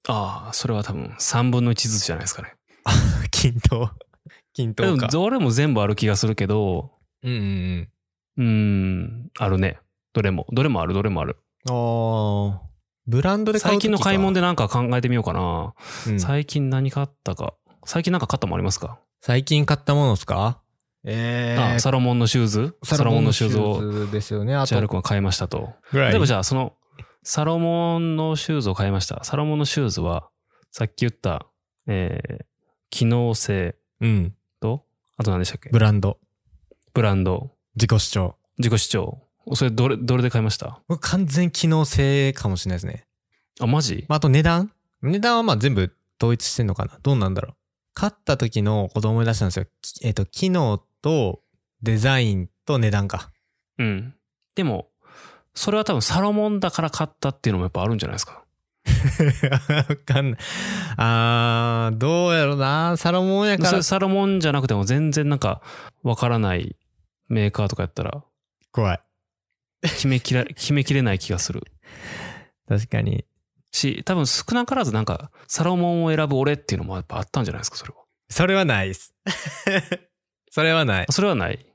[0.07, 2.53] ああ、それは多分3分の1ずつじゃないですかね。
[3.31, 3.89] 均等。
[4.53, 5.07] 均で等か。
[5.17, 6.91] も、俺も全部ある気がするけど、
[7.23, 7.89] うんうん
[8.37, 9.79] うーん、あるね。
[10.13, 10.47] どれも。
[10.51, 11.37] どれもある、どれもある。
[11.67, 11.73] うん。
[11.73, 12.69] あー
[13.07, 15.73] ブランドで買う最近の買い物で、でなんか考えてみようかな。
[16.07, 17.55] うん最近何買ったか。
[17.85, 20.61] 最近なんか買ったもんありますか、最近買ったものですか？
[21.05, 22.77] えー、あサロモンのシューズ？
[22.83, 24.55] サロモンのシューズをですよね。
[24.55, 25.73] あとチャール君が買いましたと。
[25.91, 26.11] ぐらい。
[26.11, 26.75] 例えばじゃあその
[27.23, 29.23] サロモンのシューズを買いました。
[29.23, 30.29] サロモンのシューズは
[30.71, 31.47] さっき言った、
[31.87, 32.45] えー
[32.91, 34.35] 機能性うん。
[34.59, 34.83] と、
[35.17, 35.69] あと何でしたっけ？
[35.69, 36.17] ブランド。
[36.99, 37.51] ブランド。
[37.77, 38.35] 自己主張。
[38.57, 39.17] 自己主張。
[39.53, 40.81] それどれ、どれで買いました？
[40.89, 43.05] 僕完全機能性かもしれないですね。
[43.61, 44.03] あ、マジ？
[44.09, 44.69] まあ、あと値段？
[45.01, 46.99] 値段はまあ全部統一してんのかな？
[47.01, 47.55] どうなんだろう？
[47.93, 49.65] 買った時のこと思い出したんですよ。
[49.81, 51.39] きえっ、と、機能と
[51.81, 53.31] デザインと値段か。
[53.77, 54.13] うん。
[54.55, 54.89] でも、
[55.53, 58.43] それは多分サロモンだから買ったっていうのもやっぱあるんじゃないですか？
[59.89, 60.39] わかんない。
[60.97, 62.97] あー、どうやろな。
[62.97, 63.83] サロモンやから。
[63.83, 65.61] サロモンじゃなくても全然なんか
[66.03, 66.75] わからない
[67.29, 68.23] メーカーとかやったら
[68.71, 68.99] 怖い。
[69.81, 71.63] 決めきら、 決めきれない気がする。
[72.67, 73.25] 確かに。
[73.71, 78.03] し、多分少なからずなんかサロモンを選ぶ俺っていうのもやっぱあったんじゃないですか、それは。
[78.29, 79.13] それはないです。
[80.51, 81.05] それはない。
[81.09, 81.65] それはない。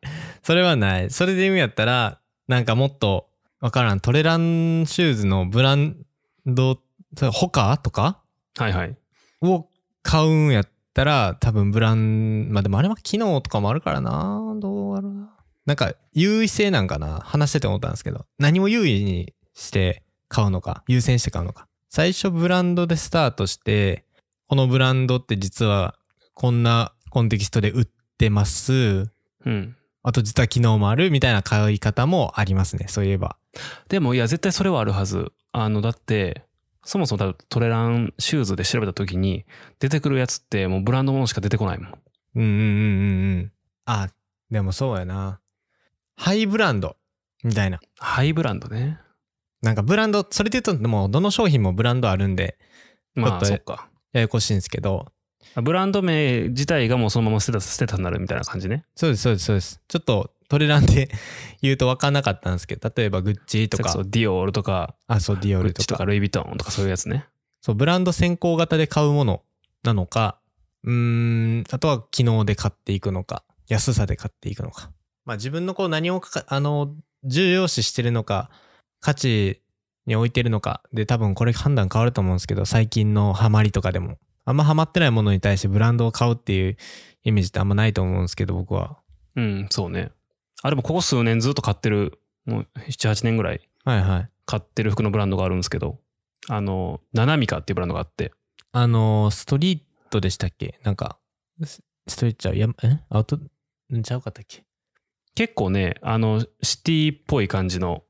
[0.43, 1.11] それはない。
[1.11, 3.29] それで言うんやったら、なんかもっと、
[3.61, 4.01] わからん。
[4.01, 6.05] トレランシューズのブラン
[6.45, 6.79] ド、
[7.17, 8.21] それ他とか？
[8.59, 8.97] はいはい。
[9.43, 9.69] を
[10.03, 14.55] 買うんやったら、多分ブラン、まあでもあれは機能とかもあるからな。
[14.61, 15.34] どうやろうな。
[15.67, 17.21] なんか優位性なんかな？
[17.21, 18.27] 話してて思ったんですけど。
[18.39, 20.85] 何を優位にして買うのか。
[20.89, 21.69] 優先して買うのか。
[21.89, 24.05] 最初ブランドでスタートして、
[24.49, 25.95] このブランドって実は
[26.35, 29.11] こんなコンテキストで売ってます。
[29.47, 29.77] うん。
[30.03, 32.87] あと実は機能もあるみたいな買い方もありますね。
[32.89, 33.37] そういえば。
[33.89, 35.33] でもいや、絶対それはあるはず。
[35.53, 36.43] あの、だって、
[36.85, 39.47] そもそもトレランシューズで調べた時に
[39.79, 41.99] 出てくるやつってもうブランドものしか出てこないもん。
[42.35, 43.53] うんうんうんうんうん。
[43.87, 44.09] あ、
[44.51, 45.41] でもそうやな。
[46.17, 46.97] ハイブランド
[47.43, 47.81] みたいな。
[47.99, 48.99] ハイブランドね。
[49.63, 52.59] なんかブランド、それで言うと、でもどの商品もブランドあるんで、
[53.15, 53.89] まあ、そっか。
[54.13, 55.07] ややこしいんですけど、
[55.63, 58.85] ブランド名自体がもうそのまま捨てた、捨てたになるみたいな感じね。
[58.97, 59.81] そうです、そうです、そうです。
[59.89, 61.11] ちょっとトレランで
[61.63, 67.27] 言うと分かんなかったんですけど、例えばグッチとかそ、うディオールとか、あ、そう、ディオグッチとかールとか、ルイ・ヴィトンとかそういうやつね。
[67.63, 69.43] そう、ブランド先行型で買うもの
[69.83, 70.39] なのか、
[70.83, 74.91] うーん、あとは機能で買っていくのか、安さで買っていくのか。
[75.25, 78.51] まあ自分のこう何をかか、あの、重要視してるのか、
[79.01, 79.61] 価値
[80.07, 84.19] に置いてるのかで多分これ判断変わると思うんですけど、最近のハマりとかでも。
[84.47, 86.77] あんまハマってないものに対してブランドを買うっていう
[87.23, 88.99] イメージってあんまないと思うんですけど、僕は。
[89.37, 90.11] うん、そうね。
[90.63, 94.31] あ、でもここ数年ずっと買ってる、もう7、8年ぐらいはいはい。
[94.45, 95.99] 買ってる服のブランドがあるんですけど、
[96.51, 98.33] あの、ナナミカっていうブランドがあって、
[98.73, 100.79] あの、ストリートでしたっけ？
[100.83, 101.17] なんか、
[101.65, 103.01] スストリートちゃう、やえ？
[103.09, 103.39] アウト、
[103.95, 104.65] んちゃうかったっけ？
[105.35, 108.05] 結構ね、あの、シティっぽい感じの、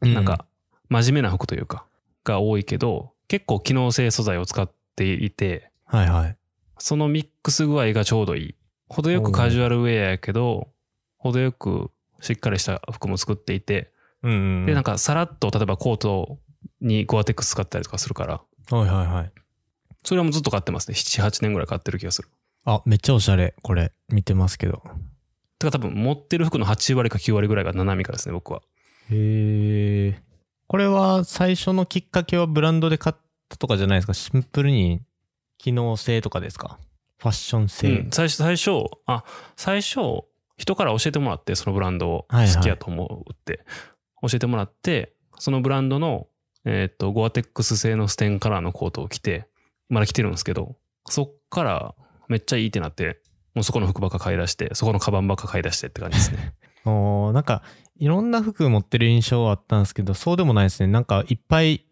[0.00, 0.46] なんか、
[0.88, 1.86] 真面目な服というか、
[2.24, 6.36] が多いけど、結構機能性素材を使っていて、はいはい。
[6.78, 8.54] そのミックス具合がちょうどいい。
[8.88, 10.68] 程よくカジュアルウェアやけど、
[11.18, 14.66] 程よくしっかりした服も作っていて、うんうんうん。
[14.66, 16.38] で、なんかさらっと例えばコート
[16.80, 19.32] にゴアテックス使ったりとかするから、はいはいはい。
[20.04, 20.94] それはもうずっと買ってますね。
[20.94, 22.28] 7、8年ぐらい買ってる気がする。
[22.64, 23.54] あ、めっちゃおしゃれ。
[23.62, 24.82] これ、見てますけど。
[25.60, 28.62] てか多分持ってる服の8割か9割ぐらいがナナミカですね、僕は。
[29.10, 30.22] へえ。
[30.66, 33.16] これは最初のきっかけはブランドで買っ
[33.48, 34.14] たとかじゃないですか？
[34.14, 35.02] シンプルに
[35.58, 36.78] 機能性とかですか？
[37.18, 37.90] ファッション性。
[37.90, 38.70] うん、最初、最初、
[39.04, 39.24] あ、
[39.56, 40.24] 最初、
[40.56, 43.64] 人から教えてもらって、そのブランドを好きやと思うって、
[44.22, 46.28] 教えてもらって、そのブランドの、
[46.64, 49.48] えっ、と、ゴアテックス製のステンカラーのコートを着て、
[49.88, 51.94] まだ着てるんですけど、そっから
[52.28, 53.20] めっちゃいいってなって、
[53.54, 56.54] もうそこの服ばっか買い出して、そこのカバンばっか買い出してって感じですね。
[56.84, 57.62] おーなんか、
[57.98, 60.86] いろんな服持ってる印象はあったんですけど、そうでもないですね。
[60.86, 61.84] なんか、いっぱい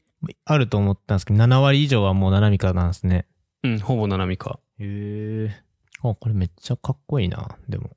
[0.44, 3.26] あると思ったんですけど、7割以上はもうナナミカなんですね。
[3.62, 4.60] うん、ほぼナナミカ。
[4.78, 5.62] へえ。
[6.02, 7.58] あ、これめっちゃかっこいいな。
[7.68, 7.90] でも。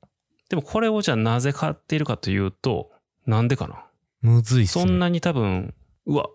[0.48, 2.90] でもこれをじゃあなぜ買っているかというと、
[3.26, 3.86] なんでかな
[4.20, 4.84] むずいっすね。
[4.84, 5.74] そんなに多分、
[6.06, 6.28] うわ、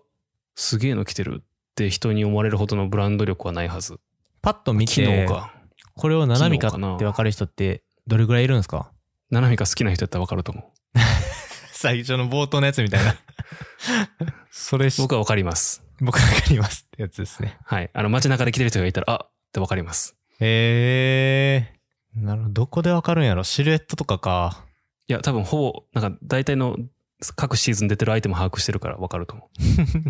[0.54, 1.44] すげえの着てるっ
[1.76, 4.00] て人に思われるほどのブランド力はないはず。
[4.42, 5.52] パッと見機能て、か。
[5.98, 8.90] これをナナミカ機能かなって分かる人ってどれぐらいいるんですか？
[9.30, 10.64] ナナミカ好きな人やったらわかると思う。
[11.72, 13.14] 最初の冒頭のやつみたいな。
[14.50, 15.82] それし僕はわかります。
[16.00, 17.58] 僕わかりますってやつですね。
[17.64, 17.90] はい。
[17.92, 20.16] あの街中で着てる人がいたら、あってわかります。
[20.40, 22.24] へえー。
[22.24, 22.54] なるほど。
[22.54, 23.44] どこでわかるんやろ？
[23.44, 24.64] シルエットとかか。
[25.08, 26.76] いや、多分ほぼ、なんか大体の
[27.36, 29.50] 各シーズン出てるアイテム把握してるからわかると思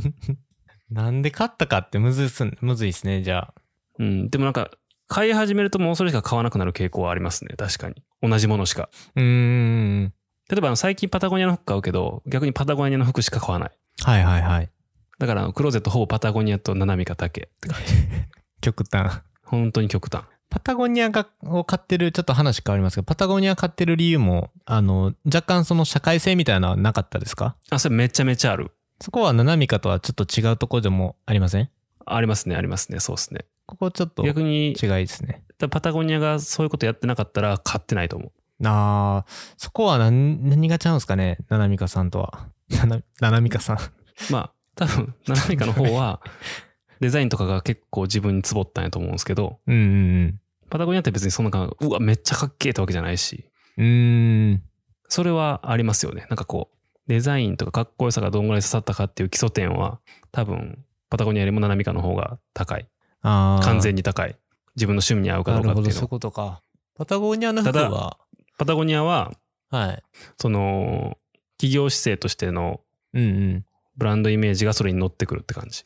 [0.91, 3.55] なんで買ったかってむずいっすんむずいっすね、じゃあ。
[3.99, 4.05] う。
[4.05, 4.31] うん。
[4.31, 4.71] でもなんか、
[5.09, 7.55] 買い始めるともうそれしか買わなくなる傾向はありますね。
[7.57, 8.03] 確かに。
[8.23, 8.89] 同じものしか。
[9.17, 10.13] うーん。
[10.51, 13.71] 例えばあの最近パタゴニアの服買うけど、逆にパタゴニアの服しか買わない。
[14.03, 14.71] はいはいはい。
[15.19, 17.95] だからクローゼットほぼパタゴニアとナナミカだけって感じ。
[18.61, 19.23] 極端。
[19.45, 20.23] 本当に極端。
[20.51, 27.57] パタゴニアがを買ってる、ちょっと話変わりますけど、パタゴニア買ってる理由も、あの、若干その社会性みたいなのはなかったですか？
[27.71, 28.71] あ、それめちゃめちゃある。
[29.01, 31.69] そこはナナミカとはちょっと違うところでもありません？
[32.07, 33.01] ありますね、ありますね。
[33.01, 33.45] そうですね。
[33.69, 35.45] ここちょっと違い逆に、ですね。
[35.59, 38.33] パタゴニアがそういうことやってなかったら買ってないと思う。
[38.65, 41.37] あーそこは何何がちゃうんですかね？
[41.51, 42.49] ななみかさんとは。
[42.71, 43.79] ななななみかさん。
[44.33, 46.21] まあ、多分、ナナミカの方は、
[47.01, 49.79] デザインとかが結構自分につぼったんやと思うんですけど、うんう
[50.27, 50.41] ん
[50.71, 53.47] パタゴニアって別にそんな感うわ、めっちゃかっけえってわけじゃないし、
[53.79, 54.63] うん。
[55.09, 56.27] それはありますよね。
[56.29, 60.01] なんかこう、デザインとかかっこよさがどんぐらい刺さったかっていう基礎点は、
[60.31, 62.87] 多分、パタゴニアよりもナナミカの方が高い。
[63.23, 63.65] ああ。
[63.65, 64.37] 完全に高い。
[64.77, 66.09] 自分の趣味に合うかどなるほど、そうかっていうの。
[66.09, 66.63] ことか。
[66.95, 68.17] パタゴニアの服は、
[68.59, 69.33] パタゴニアは、
[69.71, 70.03] はい。
[70.41, 71.19] その、
[71.57, 72.81] 企業姿勢としての
[73.13, 73.65] うんうん。
[73.97, 75.85] ブランドイメージがそれに乗ってくるって感じ。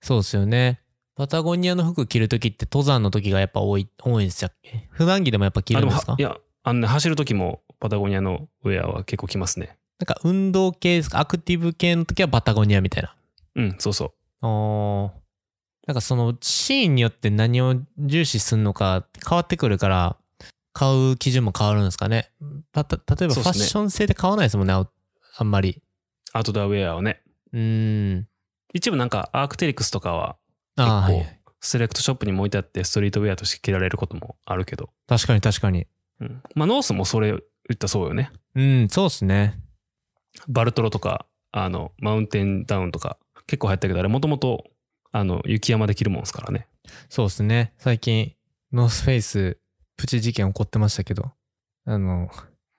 [0.00, 0.80] そうですよね。
[1.14, 4.50] パタゴニアの服着るときって登山の時がやっぱ多い、多いんですよ。
[4.90, 6.16] 普段着でもやっぱ着あるんですか？
[6.18, 9.76] いや、あのね、走る時もパタゴニアのウェアは結構着ますね。
[10.00, 11.20] なんか運動系ですか？
[11.20, 13.14] アクティブ系の時はパタゴニアみたいな。
[13.54, 14.12] うん、そうそう。
[14.40, 15.10] あー
[15.86, 20.16] なんかそのシーンによって何を重視するのか変わってくるから、
[20.72, 22.30] 買う基準も変わるんですかね。
[22.72, 24.88] た、た例えばファッション性で買わないですもんね、あ
[25.36, 25.82] あんまり。
[26.32, 27.22] アウトドアウェアをね。
[27.52, 28.28] うーん。
[28.72, 30.36] 一部なんかアークテリクスとかは
[30.76, 31.38] 結構はい。
[31.60, 34.90] セレクトショップにも置いてあってストリートウェアとして着られることもあるけど。
[35.06, 35.86] 確かに確かに。
[36.20, 36.42] うん。
[36.54, 37.38] まあノースもそれ言
[37.74, 38.30] ったらそうよね。
[38.54, 39.58] うん、そうっすね。
[40.48, 44.64] バルトロとか、あの、マウンテンダウンとか結構流行ったけど、あれもともと、
[45.12, 46.66] あの、雪山で着るもんですからね。
[47.08, 47.74] そうっすね。
[47.78, 48.34] 最近、
[48.72, 49.58] ノースフェイス、
[49.96, 51.32] プチ事件起こってましたけど、
[51.84, 52.30] あの、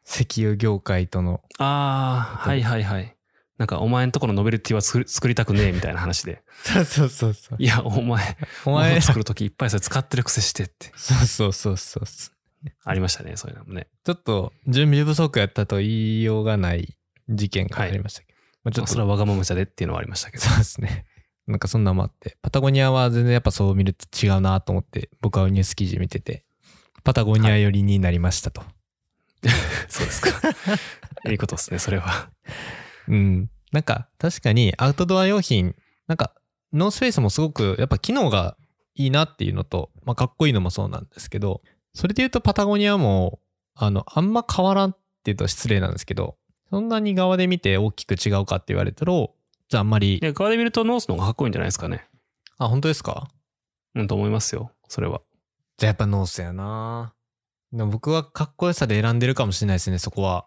[0.06, 3.16] 石油業界との、ああ、はいはいはい。
[3.58, 6.42] なんか、お前んとこのノベルティは作り作りたくねえみたいな話で。
[6.66, 7.58] そうそうそうそう。
[7.60, 10.92] いや、お前、お前物作るときいっぱいそれ使ってるくせしてって。
[10.96, 12.06] そうそうそうそう。
[12.08, 12.32] ち
[12.84, 13.88] ありましたね、そういうのもね。
[14.10, 16.98] ょっと、準備不足やったと言いようがない
[17.30, 18.40] 事件がありましたけど。
[18.64, 20.44] まあちょっとまあそれはわがままじゃでっていうのはありましたけど。
[20.44, 21.06] そうですね。
[21.48, 26.46] なんかそんなのもあって、パタゴニアは全然やっぱそう見ると違うなと思って、僕はニュース記事見てて、
[27.04, 28.64] パタゴニア寄りになりましたと。
[29.90, 30.30] そうですか。
[31.30, 32.30] いいことですね、それは。
[33.08, 33.50] うん。
[33.72, 35.76] なんか確かにアウトドア用品、
[36.08, 36.34] なんか
[36.72, 38.56] ノースフェイスもすごくやっぱ機能が
[38.96, 41.62] いいなっていうのと、まあかっこいいのもそうなんですけど、
[41.94, 43.40] それで言うとパタゴニアも、
[43.76, 46.38] あの、あんま変わらんって言うと失礼なんですけど、
[46.70, 49.14] そんなに側で見て大きく違うかって言われたら、
[49.74, 52.06] じゃああんまり、で、側で見るとノースの方がかっこいいんじゃないですかね。
[52.60, 53.28] あ、本当ですか？
[53.96, 55.24] うん、と思いますよ、それは。
[55.80, 57.16] じゃあやっぱノースやな
[57.72, 60.46] でも僕はかっこよさで選んでるかもしれないですね、そこは。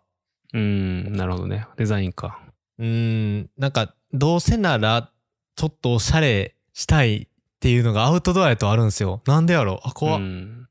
[0.55, 1.67] うーん、なるほどね。
[1.77, 2.39] デザインか。
[2.79, 5.11] うーん、なんか、どうせなら、
[5.57, 9.23] ちょっとおしゃれしたいっていうのがアウトドアやとあるんですよ。
[9.27, 10.21] なんでやろあ、怖っ。
[10.21, 10.69] うん。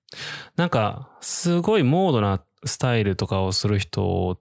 [0.56, 4.39] なんか、すごいモードなスタイルとかをする人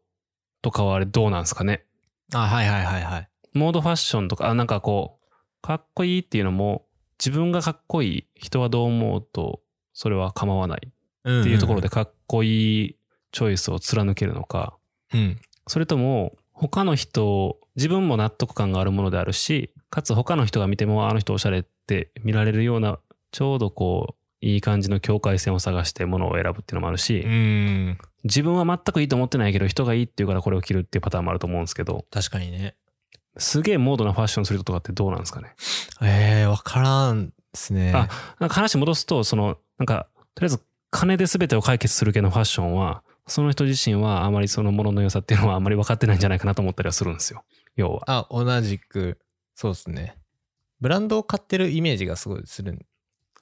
[0.62, 1.84] とかはあれどうなんですかね？
[2.32, 3.28] あ、はいはいはいはい。
[3.54, 6.86] モードファッションとか、あ、なんかこう、かっこいいっていうのも、
[7.18, 9.60] 自分がかっこいい、人はどう思うと、
[9.92, 10.90] それは構わないっ
[11.24, 11.88] っていうところで。
[11.88, 12.96] かっこいい
[13.32, 14.76] チョイスを貫けるのか、
[15.12, 15.38] うん。
[15.66, 22.98] それとも、他の人、自分も納得感があるものであるし、かつ他の人が見ても、あの人おしゃれって見られるような、
[23.32, 24.14] ちょうどこう、
[24.46, 27.98] いい感じの境界線を探してものを選ぶっていうのもあるし、うーん。
[28.24, 32.76] 自分は全くいいと思ってないけど、人がいいって言うからこれを着るっていうパターンもあると思うんですけど、確かにね。
[33.36, 35.54] すげえモードなファッションする人とかってどうなんですかね？
[36.02, 37.92] ええー、わからんですね。
[37.94, 38.08] あ
[38.38, 40.60] なんか話戻すと、その、なんか、とりあえず
[40.90, 47.42] 金で全てを解決する系のファッションは、その人自身はあまりそのものの良さっていうのはあまり分かってないんじゃないかなと思ったりはするんですよ。
[47.74, 48.02] 要は。
[48.06, 49.18] あ、同じく、
[49.54, 50.16] そうですね。
[50.80, 52.78] ブランドを買ってるイメージがすごいする。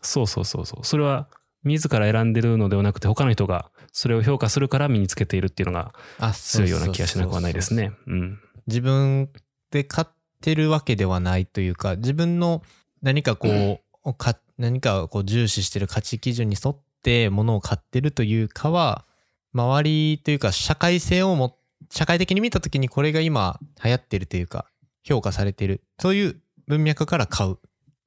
[0.01, 0.85] そうそうそうそう。
[0.85, 1.29] それは
[1.65, 7.93] 自ら選んでるのではなくて他の人がそれを評価するから身につけているっていうのがあ、強いような気がしなくはないですね。
[8.07, 8.41] うん。
[8.67, 9.31] 自分
[9.73, 12.63] で買ってるわけではないというか、自分の
[13.01, 19.07] 何かこう、か何かこう重視してる価値基準に沿って物を買ってるというかは、
[19.55, 21.59] 周りというか社会性をも、
[21.91, 24.67] 社会的に見た時にこれが今流行ってるというか、
[25.03, 25.83] 評価されてる。
[25.99, 27.59] そういう文脈から買う。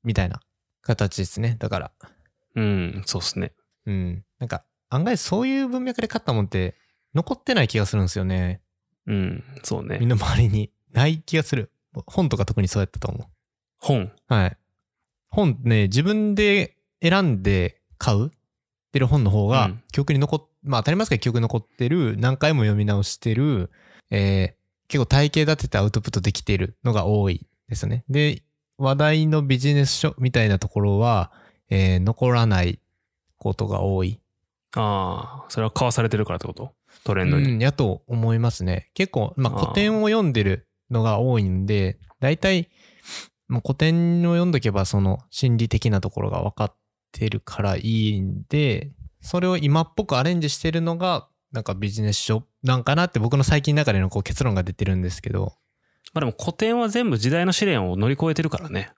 [0.03, 0.39] みたいな
[0.81, 1.55] 形ですね。
[1.59, 1.91] だから。
[2.55, 3.53] うん、そうですね。
[3.87, 4.23] うん。
[4.39, 6.75] なんか、案外そういう文脈で買ったもんって
[7.15, 8.61] 残ってない気がするんですよね。
[9.07, 10.09] うん、そうねみん。
[10.09, 10.71] な周りに。
[10.95, 11.69] ない気がする。
[12.07, 13.27] 本とか特にそうやったと思う。
[13.77, 14.11] 本。
[14.27, 14.57] はい。
[15.29, 18.31] 本ね、自分で選んで買うっ
[18.91, 23.69] てる本の方がうん、記憶に残っ、まあ当たり前ですけど記憶に残ってる、何回も読み直してる、
[24.09, 28.03] えー結構体系立ててアウトプットできてるのが多いですよね。
[28.07, 28.43] で、
[28.77, 31.31] 話題のビジネス書みたいなところは、
[31.71, 32.79] えー残らない
[33.37, 34.19] ことが多い。
[34.75, 36.71] ああ、それは買わされてるからってこと？
[37.03, 37.53] トレンドに。
[37.53, 38.91] うん、やと思いますね。
[38.93, 42.69] 結構、まあ古典を読んでるのが多いんで、大体、
[43.47, 46.75] もう古典を読んどけばその心理的なところが分かっ
[47.11, 55.53] てるからいいんで、それを今っぽくアレンジしてるのがなんかビジネス書なんかなって僕の最近の中でのこう結論が出てるんですけど、
[56.13, 58.91] まあでも古典は全部時代の試練を乗り越えてるからね。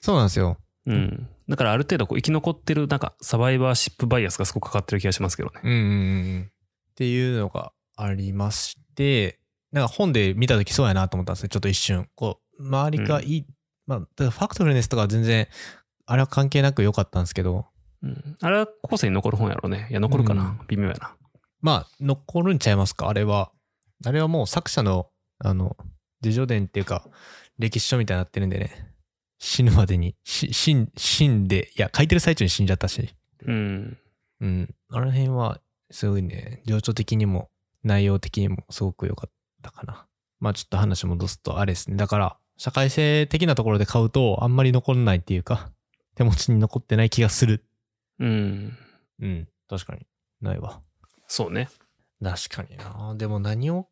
[0.00, 0.58] そうなんですよ。
[0.86, 1.28] うん。
[1.48, 5.60] だからある程度こう生き残ってる、なんかサバイバーシップバイアスがすごくかかってる気がしますけどね。
[5.62, 5.90] うんうんうんう
[6.38, 6.50] ん。
[6.50, 9.37] っていうのがありまして、
[9.72, 11.48] なんか本で見たときそうやなと思ったんですね。
[11.48, 12.08] ちょっと一瞬。
[12.14, 13.46] こう、周りがいい、
[13.86, 15.48] まあ、だからファクトフルネスとかは全然、
[16.06, 17.66] あれは関係なく良かったんですけど、
[18.02, 18.36] うん。
[18.40, 19.88] あれは後世に残る本やろうね。
[19.90, 20.56] いや、残るかな。
[20.60, 21.16] うん微妙やな。
[21.60, 23.08] まあ、残るんちゃいますか？
[23.08, 23.50] あれは。
[24.06, 25.08] あれはもう作者の、
[25.38, 25.76] あの、
[26.22, 27.08] 自叙伝っていうか、
[27.58, 28.94] 歴史書みたいになってるんでね。
[29.40, 33.08] 死ぬまでに、し死ん、死んで、いや、書いてる最中に死んじゃったし。
[33.44, 33.98] うん。
[34.40, 34.74] うん。
[34.90, 35.60] あの辺は、
[35.90, 37.50] すごいね、情緒的にも、
[37.82, 39.30] 内容的にもすごく良かっ
[39.70, 40.06] たかな。
[40.40, 41.96] まあちょっと話戻すと、あれですね。
[41.96, 45.70] だから、社会性的なところで買うと、あんまり残らないっていうか、
[46.16, 47.64] 手持ちに残ってない気がする。
[48.18, 48.76] うん。
[49.20, 49.48] うん。
[49.68, 50.06] 確かに。
[50.40, 50.80] ないわ。
[51.26, 51.68] そうね。
[52.22, 53.14] 確かにな。
[53.16, 53.88] でも何を、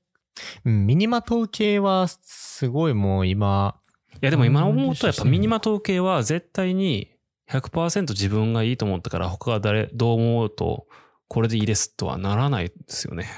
[0.64, 3.80] うん、ミニマ統計は、すごいもう今、
[4.14, 7.10] いやでも今思うとやっぱミニマ統計は絶対に
[7.50, 10.86] 100%自分がいいと思ったから他が誰、どう思うと
[11.28, 13.28] これでいいですとはならないですよね。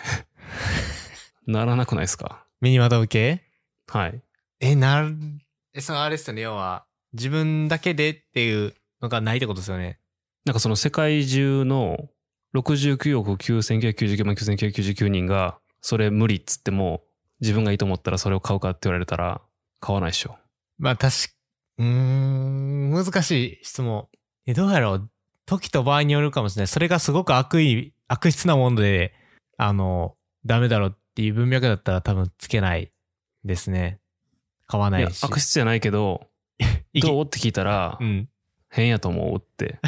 [1.48, 2.44] ならなくないですか？
[2.60, 3.42] ミニマ統計
[3.86, 4.20] はい。
[4.60, 5.16] え、なる、
[5.72, 6.42] え、そのあれですよね。
[6.42, 6.84] 要は、
[7.14, 9.98] 自分だけでっていうのがないってことですよね。
[10.44, 12.10] なんかその世界中の
[12.54, 17.02] 69億9999万9999人がそれ無理っつっても
[17.40, 19.40] 自分がいいと思ったらそれを買うかって言われたら
[19.80, 20.36] 買わないでしょ。
[20.78, 21.32] まあ、確か、
[21.78, 24.06] うーん、難しい質問。
[24.46, 25.10] え、どうやろう？
[25.46, 26.66] 時と場合によるかもしれない。
[26.66, 29.14] それがすごく悪意、悪質なもので、
[29.56, 32.92] あの、ダメだろうっていう文脈だったら多分つけない
[33.44, 33.98] ですね。
[34.68, 35.24] 買わないし。
[35.24, 36.28] 悪質じゃないけど
[37.02, 38.28] どうって聞いたらうん。
[38.70, 39.80] 変やと思うって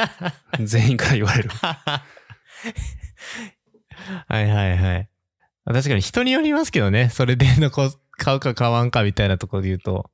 [0.64, 1.50] 全員から言われる。
[1.60, 2.00] は
[4.40, 5.10] いはいはい。
[5.66, 7.10] 確かに人によりますけどね。
[7.10, 10.10] それで残す買うか買わんかみたいなところで言うと。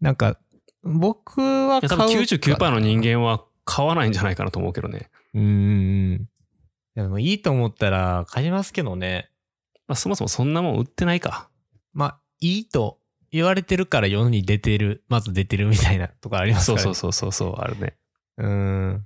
[0.00, 0.38] なんか、
[0.84, 5.10] 僕はい買う多分99%の人間は買わないんじゃないかなと思うけどね。
[5.34, 6.28] うーん。
[6.94, 9.29] でもいいと思ったら買いますけどね。
[9.90, 11.50] まあ、そもそもそんなもん売ってないか。
[11.92, 13.00] まあ、いいと
[13.32, 16.78] 言われてるから世に出てる、まず出てるみたいなとこありますか。
[16.78, 17.96] そうそうそうそうそうあるね。
[18.38, 18.42] う。
[18.44, 18.92] うーん。
[18.94, 19.00] ま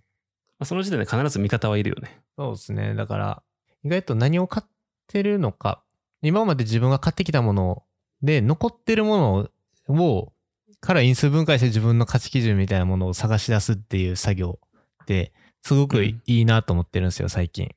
[0.59, 2.21] あ、その時点で必ず味方はいるよね。
[2.37, 2.95] そうですね。
[2.95, 3.43] だから、
[3.83, 4.71] 意外と何を買っ
[5.07, 5.83] てるのか、
[6.21, 7.83] 今まで自分が買ってきたもの
[8.23, 9.49] で、残ってるも
[9.89, 10.33] のを、
[10.81, 14.59] から因数分解して自分の価値基準みたいなものを探し出すっていう作業
[15.03, 15.33] って、
[15.63, 17.75] すごくいいなと思ってるんですよ、最近。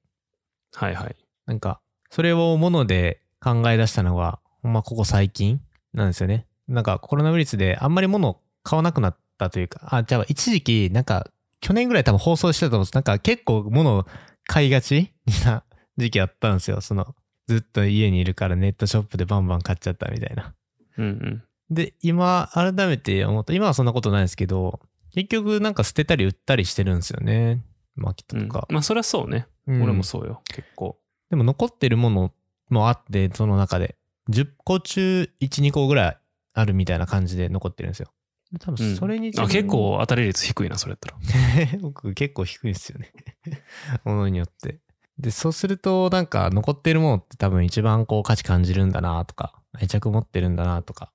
[0.74, 1.16] はいはい。
[1.46, 1.80] なんか、
[2.10, 5.62] それをもので考え出したのが、ほんまここ最近
[5.94, 6.46] なんですよね。
[6.68, 11.30] なんかコロナウイルスであんまり物を買わなくなったというか、あ、じゃあ一時期、なんか、
[11.60, 14.06] 去年ぐらい多分放送してたと思うんですなんか結構物を
[14.46, 15.12] 買いがち
[15.46, 15.64] な
[15.98, 16.82] 時期あったんですよ。
[16.82, 17.16] その、
[17.48, 20.54] ずっと家にいるからネットショップでバンバン買っちゃったみたいな。
[20.98, 21.44] うんうん。
[21.70, 23.54] で、今、改めて思った。
[23.54, 24.80] 今はそんなことないですけど、
[25.14, 27.64] 結局なんか捨てたり売ったりしてるんですよね。
[27.96, 28.68] マーケットうんとか。
[28.70, 29.48] まあそれはそうね。
[29.66, 30.42] うん俺もそうよ。
[30.46, 31.00] 結構。
[31.30, 32.32] でも残ってるもの
[32.70, 33.96] もあって、その中で。
[34.30, 36.18] 10個中1、2個ぐらい
[36.54, 38.12] あるみたいな感じで残ってるんですよ。
[38.60, 41.78] 多うん分それに自分あ結構当たり率低いな、それやったら。
[41.80, 43.12] 僕結構低いですよね。
[44.04, 44.80] ものによって。
[45.18, 51.12] で、そうするとなんか残ってるものって多分一番こう価値感じるんだなとか、愛着持ってるんだなとか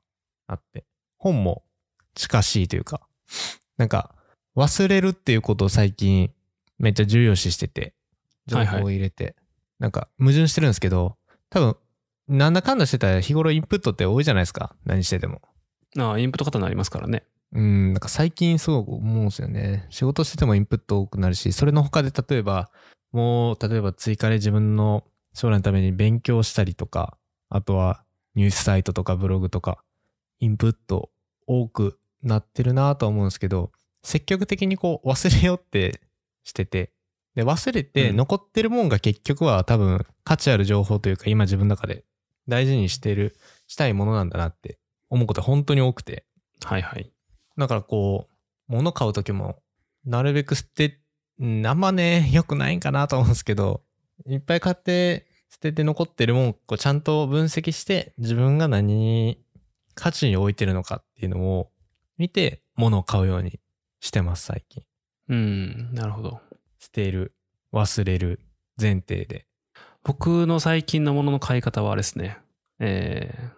[0.47, 0.85] あって。
[1.19, 1.63] 本も
[2.15, 3.07] 近しいというか、
[3.77, 4.15] なんか
[4.57, 6.33] 忘れるっていうことを最近
[6.79, 7.95] めっちゃ重要視してて、
[8.47, 9.37] 情報を入れて、
[9.83, 11.17] なんか矛盾してるんですけど、
[11.51, 11.77] 多分
[12.29, 14.77] なんだかんだしてたら日頃インプットって多いじゃないですか。
[14.85, 15.43] 何してても。
[15.99, 17.25] ああ、インプット型になりますからね。
[17.53, 19.89] うん、なんか最近すごく思うんですよね。
[19.91, 22.71] 仕事しててもインプット多くなるし、それの他で例えば、
[23.11, 25.03] もう、例えば追加で自分の
[25.35, 27.19] 将来のために勉強したりとか、
[27.49, 28.05] あとは
[28.37, 29.83] ニュースサイトとかブログとか、
[30.39, 31.11] インプット
[31.49, 33.73] 多くなってるなとは思うんですけど、
[34.05, 36.01] 積極的にこう忘れようって
[36.45, 36.93] してて、
[37.35, 42.05] で、忘れてうん残ってるもんが結局は多分価値ある情報というか、今自分の中で
[42.49, 44.79] 大事にしてる、したいものなんだなって
[45.09, 46.25] 思うこと本当に多くて。
[46.65, 47.11] はいはい。
[47.57, 48.29] だからこ
[48.69, 49.63] う、物買うときも、
[50.05, 51.01] なるべく捨て、
[51.39, 53.83] うんあんまね、良くないんかなと思うんですけど、
[54.27, 59.45] いっぱい買って、捨てて残ってるもんをこうちゃんと分析して、自分が何に
[59.95, 61.71] 価値に置いてるのかっていうのを
[62.17, 63.61] 見て、物を買うように
[64.01, 64.83] してます、最近。
[65.29, 66.41] うん、なるほど。
[66.83, 67.33] 捨てる、
[67.73, 68.41] 忘れる、
[68.77, 69.47] 前提で。
[70.03, 72.39] 僕の最近のものの買い方はあれですね。
[72.81, 73.51] えー、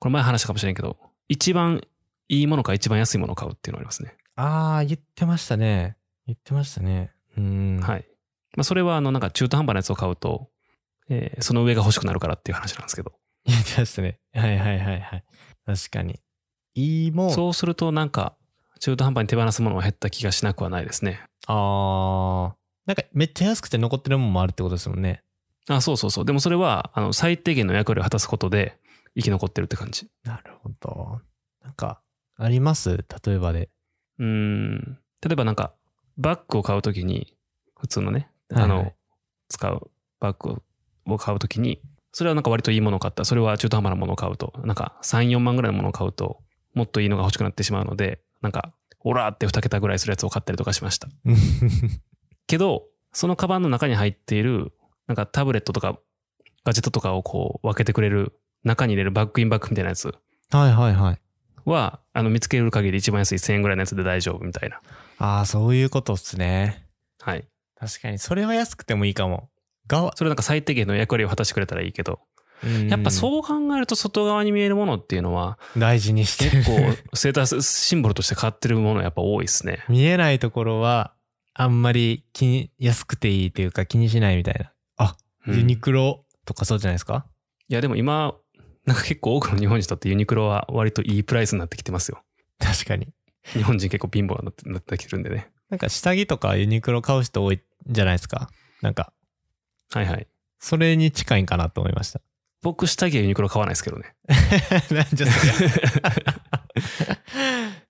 [0.00, 0.96] これ前話したかもしれんけど、
[1.28, 1.80] 一番
[2.28, 4.16] いいものか一番安いものを買うっていうのがありますね。
[4.34, 5.96] あー、言ってましたね。
[6.26, 7.12] 言ってましたね。
[7.38, 7.80] うん。
[7.80, 8.04] はい。
[8.56, 10.50] まあ、それはあのなんか中途半端なやつを買うと、
[11.08, 13.12] えーその上が欲しくなるからっていう話なんですけど。
[13.44, 14.18] 言ってましたね。
[14.34, 15.24] はいはいはいはい。
[15.64, 16.18] 確かに。
[16.74, 17.30] いいもん。
[17.30, 18.34] そうするとなんか、
[18.80, 21.20] 中途半端に手放すものは減った気がしなくはないですね。
[21.46, 22.61] あー。
[22.86, 25.22] なんかめっちゃ安くて残ってるもんもあるってことですもんね。
[25.68, 26.24] あ、そうそうそう。
[26.24, 28.76] でもそれは、あの、最低限の役割を果たすことで
[29.14, 30.08] 生き残ってるって感じ。
[30.24, 31.20] なるほど。
[31.62, 32.00] なんか、
[32.36, 33.04] あります？
[33.24, 33.70] 例えばで。
[34.18, 34.98] うーん。
[35.22, 35.74] 例えばなんか、
[36.18, 37.36] バッグを買うときに、
[37.78, 38.94] 普通のね、あの、はいはい
[39.48, 40.62] 使うバッグ
[41.04, 43.26] を買うときに、それはなんか割といいものを買った。
[43.26, 46.38] それは中途半端なものを買うと、なんか3、4万ぐらいのものを買うと、
[46.72, 51.08] もっといいのが欲しくなってしまうので、なんか、オラーって2桁ぐらいするやつを買ったりとかしました。
[52.46, 54.72] けど、そのカバンの中に入っている、
[55.06, 55.98] なんかタブレットとか、
[56.64, 60.14] ガジェットとかをこう分けてくれる、中に入れるバッグインバッグみたいなやつ
[60.50, 61.20] はいはいはい。
[61.64, 64.80] は、あの、見つける限り一番安い1000円ぐらいのやつで大丈夫みたいな。
[65.18, 66.86] ああ、そういうことっすね。
[67.20, 67.46] はい。
[67.78, 69.48] 確かに、それは安くてもいいかも。
[69.88, 72.20] が、それなんか最低限の役割を果たしてくれたらいいけど、
[72.88, 75.80] やっぱうそう考えると外側に見えるものっていうのは、ん。
[75.80, 79.84] 大事にしてる結構ステータスシンボルとして買ってるものやっぱ多いですね。
[79.88, 81.12] 見えないところは、
[81.54, 84.72] あんまり気に、安くていいというか気にしないみたいな。
[84.96, 87.26] あ、うんユニクロとかそうじゃないですか？
[87.68, 88.34] いやでも今、
[88.86, 92.22] なんか結構多くの日本人にとってユニクロは割といいプライスになってきてますよ。
[92.58, 93.08] 確かに。
[93.54, 95.50] 日本人結構貧乏になってなってきてるんでね。
[95.68, 97.60] なんか下着とかユニクロ買う人多いん
[97.92, 98.48] じゃないですか？
[98.80, 99.12] なんか、
[99.92, 100.26] はいはい。
[100.58, 102.20] それに近いんかなと思いました。
[102.62, 104.14] 僕下着はユニクロ買わないですけどね。
[104.92, 107.16] なんじゃそりゃ。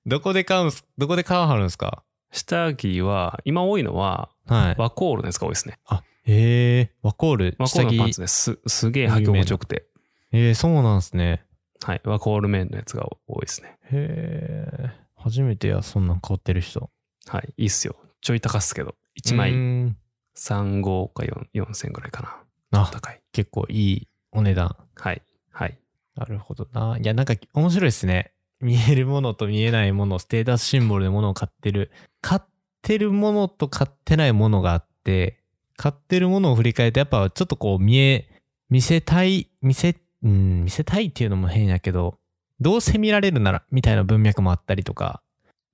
[0.06, 2.02] どこで買うんす、どこで買わはるんですか？
[2.32, 4.74] 下着は、今多いのは、はい。
[4.78, 5.78] ワコールのやつが多いですね。
[5.86, 7.90] あ、へえ、ワコール、ワコー下着。
[7.92, 8.58] ルのパンツです。
[8.66, 9.86] すげえ履き心地よくて。
[10.32, 11.44] えー、そうなんすね。
[11.84, 12.00] はい。
[12.04, 13.76] ワコールメンのやつが多いですね。
[13.90, 16.90] へえ、初めてや、そんなん買ってる人。
[17.26, 17.54] はい。
[17.56, 17.96] いいっすよ。
[18.20, 18.94] ちょい高っすけど。
[19.22, 19.56] 1枚うー
[19.86, 19.96] ん
[20.36, 22.22] 3、5か4、4千ぐらいか
[22.70, 22.82] な。
[22.82, 23.20] あ、高い。
[23.32, 24.74] 結構いいお値段。
[24.94, 25.22] はい。
[25.50, 25.78] はい。
[26.16, 26.96] なるほどな。
[26.98, 28.32] いや、なんか面白いですね。
[28.62, 31.90] 見えるものと見えないもの、ステータスシンボルでものを買ってる。
[32.20, 32.40] 買っ
[32.80, 35.40] てるものと買ってないものがあって、
[35.76, 38.30] 買ってるものを振り返って、やっぱちょっとこう見え、
[38.70, 42.18] 見せたい、見せ、うん、見せたいっていうのも変やけど、
[42.60, 45.22] どうせ見られるなら、みたいな文脈もあったりとか。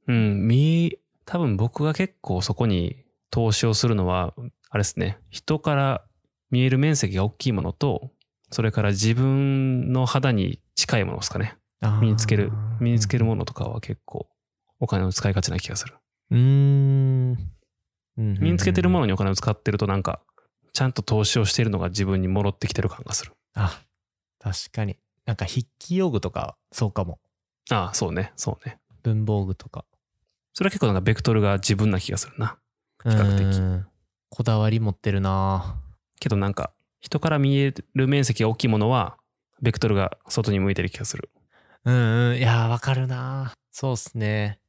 [0.07, 0.49] うん。
[0.49, 4.32] 見、多分僕が結構そこに投資をするのは、
[4.70, 5.18] あれですね。
[5.28, 6.05] 人から
[6.51, 8.11] 見える面積が大きいものと、
[8.51, 11.59] それから自分の肌に近いものですかね。
[12.01, 14.29] 身につける、身につけるものとかは結構
[14.81, 15.95] お金の使いがちな気がする。
[16.31, 17.37] うーん。
[18.16, 20.20] 身身につけてるもののにお金を使ってるとなんか、
[20.72, 23.33] ちゃんと投資をしているのが自分に戻ってきてる感がする。
[23.55, 23.83] あ、
[24.39, 24.97] 確かに。
[25.24, 27.20] なんか筆記用具とか、そうかも。
[27.70, 28.79] ああ、そうね、そうね。
[29.03, 29.85] 文房具とか。
[30.55, 32.59] それは結構なんかベクトルが自分な気がするな。
[33.05, 33.87] 比較的的。
[34.31, 35.81] こだわり持ってるな
[36.20, 39.16] けどなんか、人から見える面積が大きいものは、
[39.62, 41.31] ベクトルが外に向いてる気がする。
[41.85, 42.37] うんうん。
[42.39, 44.61] いやー、わかるなそうっすね。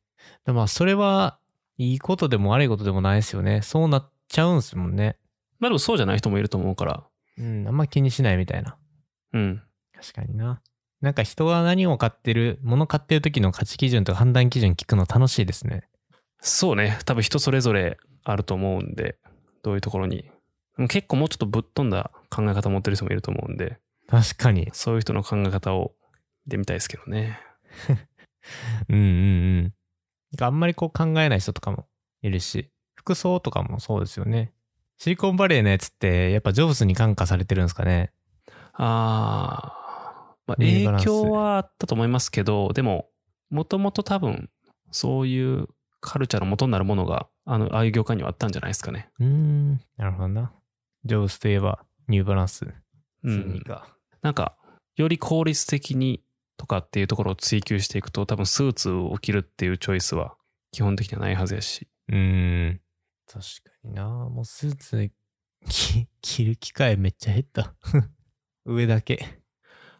[0.45, 1.39] でもまあ、それは、
[1.77, 3.61] いいことでも悪いことでもないですよね。
[3.61, 5.17] そうなっちゃうんすもんね。
[5.59, 7.03] まあでもそうじゃない人もいると思うから、
[7.37, 8.77] うん、あんま気にしないみたいな。
[9.33, 9.61] うん。
[9.95, 10.61] 確かにな。
[11.01, 15.87] なんか人が何を買ってる、物買ってる時の価値基準とか判断基準聞くの楽しいですね。
[16.41, 16.99] そうね。
[17.05, 19.17] 多分人それぞれあると思うんで、
[19.63, 20.29] どういうところに。
[20.89, 23.77] 結構もうちょっとぶっ飛んだ考え方持ってる人もいると思うんで、
[24.09, 24.69] 確かに。
[24.73, 25.93] そういう人の考え方を
[26.49, 27.39] 見てみたいですけどね。
[28.89, 29.03] うんうん
[29.59, 30.43] うん。
[30.43, 31.87] あんまりこう考えない人とかも
[32.23, 34.51] いるし、服装とかもそうですよね。
[34.97, 38.11] シリコンバレーのやつって、やっぱジョブズに感化されてるんですかね。
[38.73, 39.73] あ
[40.33, 43.09] あ、まあ、影響はあったと思いますけど、でも、
[43.51, 44.49] もともと多分、
[44.91, 45.67] そういう
[46.01, 49.09] カルチャーの元になるものが、あの、ああいう業界にはあったんじゃないですかね。
[49.19, 49.73] うーん。
[49.97, 50.51] なるほどな。
[51.05, 52.65] ジョブズといえば、ニューバランス。
[53.23, 53.63] うん
[54.21, 54.57] なんか、
[54.99, 56.21] より効率的に
[56.59, 60.35] とかっていうところを追求していくと、多分スーツを着るっていうチョイスは
[60.71, 61.87] 基本的にはないはずやし。
[62.11, 62.13] ー。
[62.13, 62.81] うーん。
[63.25, 63.43] 確か
[63.85, 64.05] にな。
[64.07, 65.09] もうスーツ
[65.69, 67.73] き着る機会めっちゃ減った。
[68.65, 69.39] 上だけ。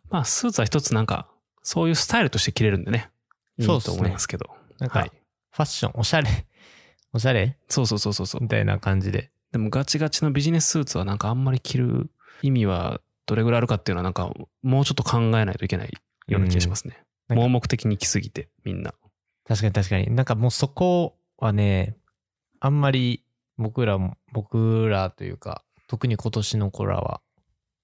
[0.10, 1.32] まあ、スーツは一つなんか、
[1.64, 3.10] そういうスタイルとして着れるんでね。
[3.58, 4.48] いいとそうっすね思いますけど。
[4.80, 5.12] なんか、はい
[5.52, 6.30] ファッション、おしゃれ。
[7.12, 7.58] おしゃれ？
[7.70, 8.48] そうそうそうそうそうみ。
[8.50, 9.32] たいな感じで。
[9.52, 12.12] でもガチガチのビジネススーツはなんかあんまり着る
[12.44, 14.32] 意味はどれぐらいあるかっていうのはなんか
[14.62, 15.94] もうちょっと考えないといけない
[16.34, 16.98] ような気がしますね。
[17.00, 18.96] うん盲目的に着すぎてみんな。
[19.48, 20.10] 確かに確かに。
[20.16, 21.96] なんかもうそこはね、
[22.60, 23.24] あんまり
[23.58, 27.22] 僕らも、僕らというか、特に今年の子らは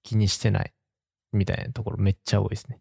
[0.02, 0.72] 気にしてない
[1.32, 2.80] みたいなところめっちゃ多いですね。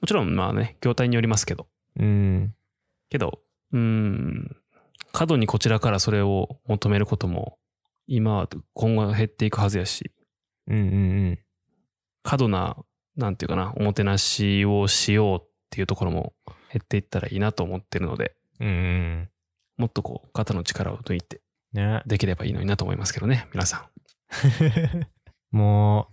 [0.00, 1.66] もちろんまあね、業態によりますけど。
[1.98, 2.54] うん。
[3.10, 3.40] けど、
[3.72, 4.56] うーん、
[5.12, 7.58] 過度にこちらからそれを求めることも
[8.06, 10.10] 今は今後減っていくはずやし、
[10.66, 10.86] うんうんう
[11.32, 11.38] ん。
[12.22, 12.76] 過度な、
[13.20, 16.32] なんていうかな、おもてなしをしようっていうところも
[16.72, 19.28] 減っていったらいいなと思ってるので、うんうん。
[19.76, 21.40] もっとこう、肩の力を抜いて
[21.72, 22.02] ね。
[22.06, 23.88] できればいいのになと思いますけどね、皆さ
[24.92, 25.06] ん。
[25.56, 26.08] も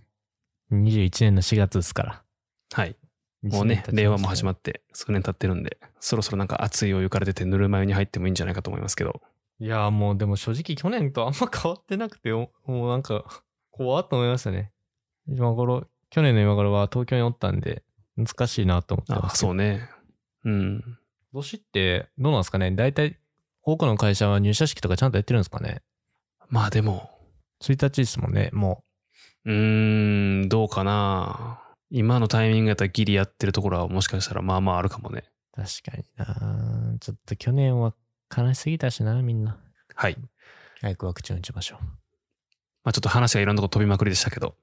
[0.70, 2.24] う、21年の4月ですから。
[2.72, 2.96] はい。
[3.42, 9.22] もうね、令和も始まっって数年経ってるんで、そろそろなんか熱いお湯から出てぬるま湯に入ってもいいんじゃないかと思いますけど。
[9.60, 13.24] いやーもうでも正直去年とあんま変わってなくて、おもうなんか、
[13.70, 14.72] 怖っと思いましたね。
[15.28, 17.82] 今頃、去年の今頃は東京におったんで、
[18.16, 19.38] 難しいなと思ってあます。
[19.38, 19.88] そうね。
[20.44, 20.82] うん。
[21.32, 22.70] 今年ってどうなんですかね？
[22.72, 23.18] 大体、
[23.62, 25.82] 多くの会社は入社式とかちゃんとやってるんですかね？
[26.48, 27.10] まあでも、
[27.62, 28.82] 1日ですもんね、も
[29.44, 31.62] うーん、どうかな。
[31.90, 35.24] 今のタイミングやったらギリやってるところはもしかしたらまあまああるかもね。
[35.56, 35.62] う。
[35.62, 37.94] 確かになちょっと去年は
[38.36, 39.58] 悲しすぎたしな、みんな。
[39.94, 40.16] はい。
[40.80, 41.84] 早くワクチン打ちましょう。
[42.84, 44.54] まあちょっと話がいろんなとこ飛びまくりでしたけど、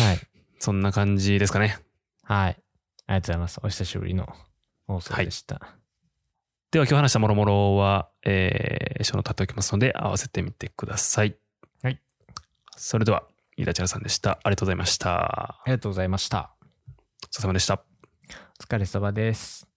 [0.00, 0.18] はい。
[0.64, 1.76] そんな感じですかね。
[2.22, 2.56] はい。
[3.06, 3.60] ありがとうございます。
[3.62, 4.34] お久しぶりの
[4.86, 5.60] 放送でした。
[6.70, 11.36] では今日話したもろもろは、えー、書の立っておきますので合わせてみてください。
[11.82, 12.00] はい。
[12.78, 13.24] それでは、
[13.58, 14.38] 飯田千原さんでした。
[14.42, 15.60] ありがとうございました。
[15.60, 16.54] ありがとうございました。
[17.24, 17.74] お疲れ様でした。
[17.74, 19.73] お疲れ様です。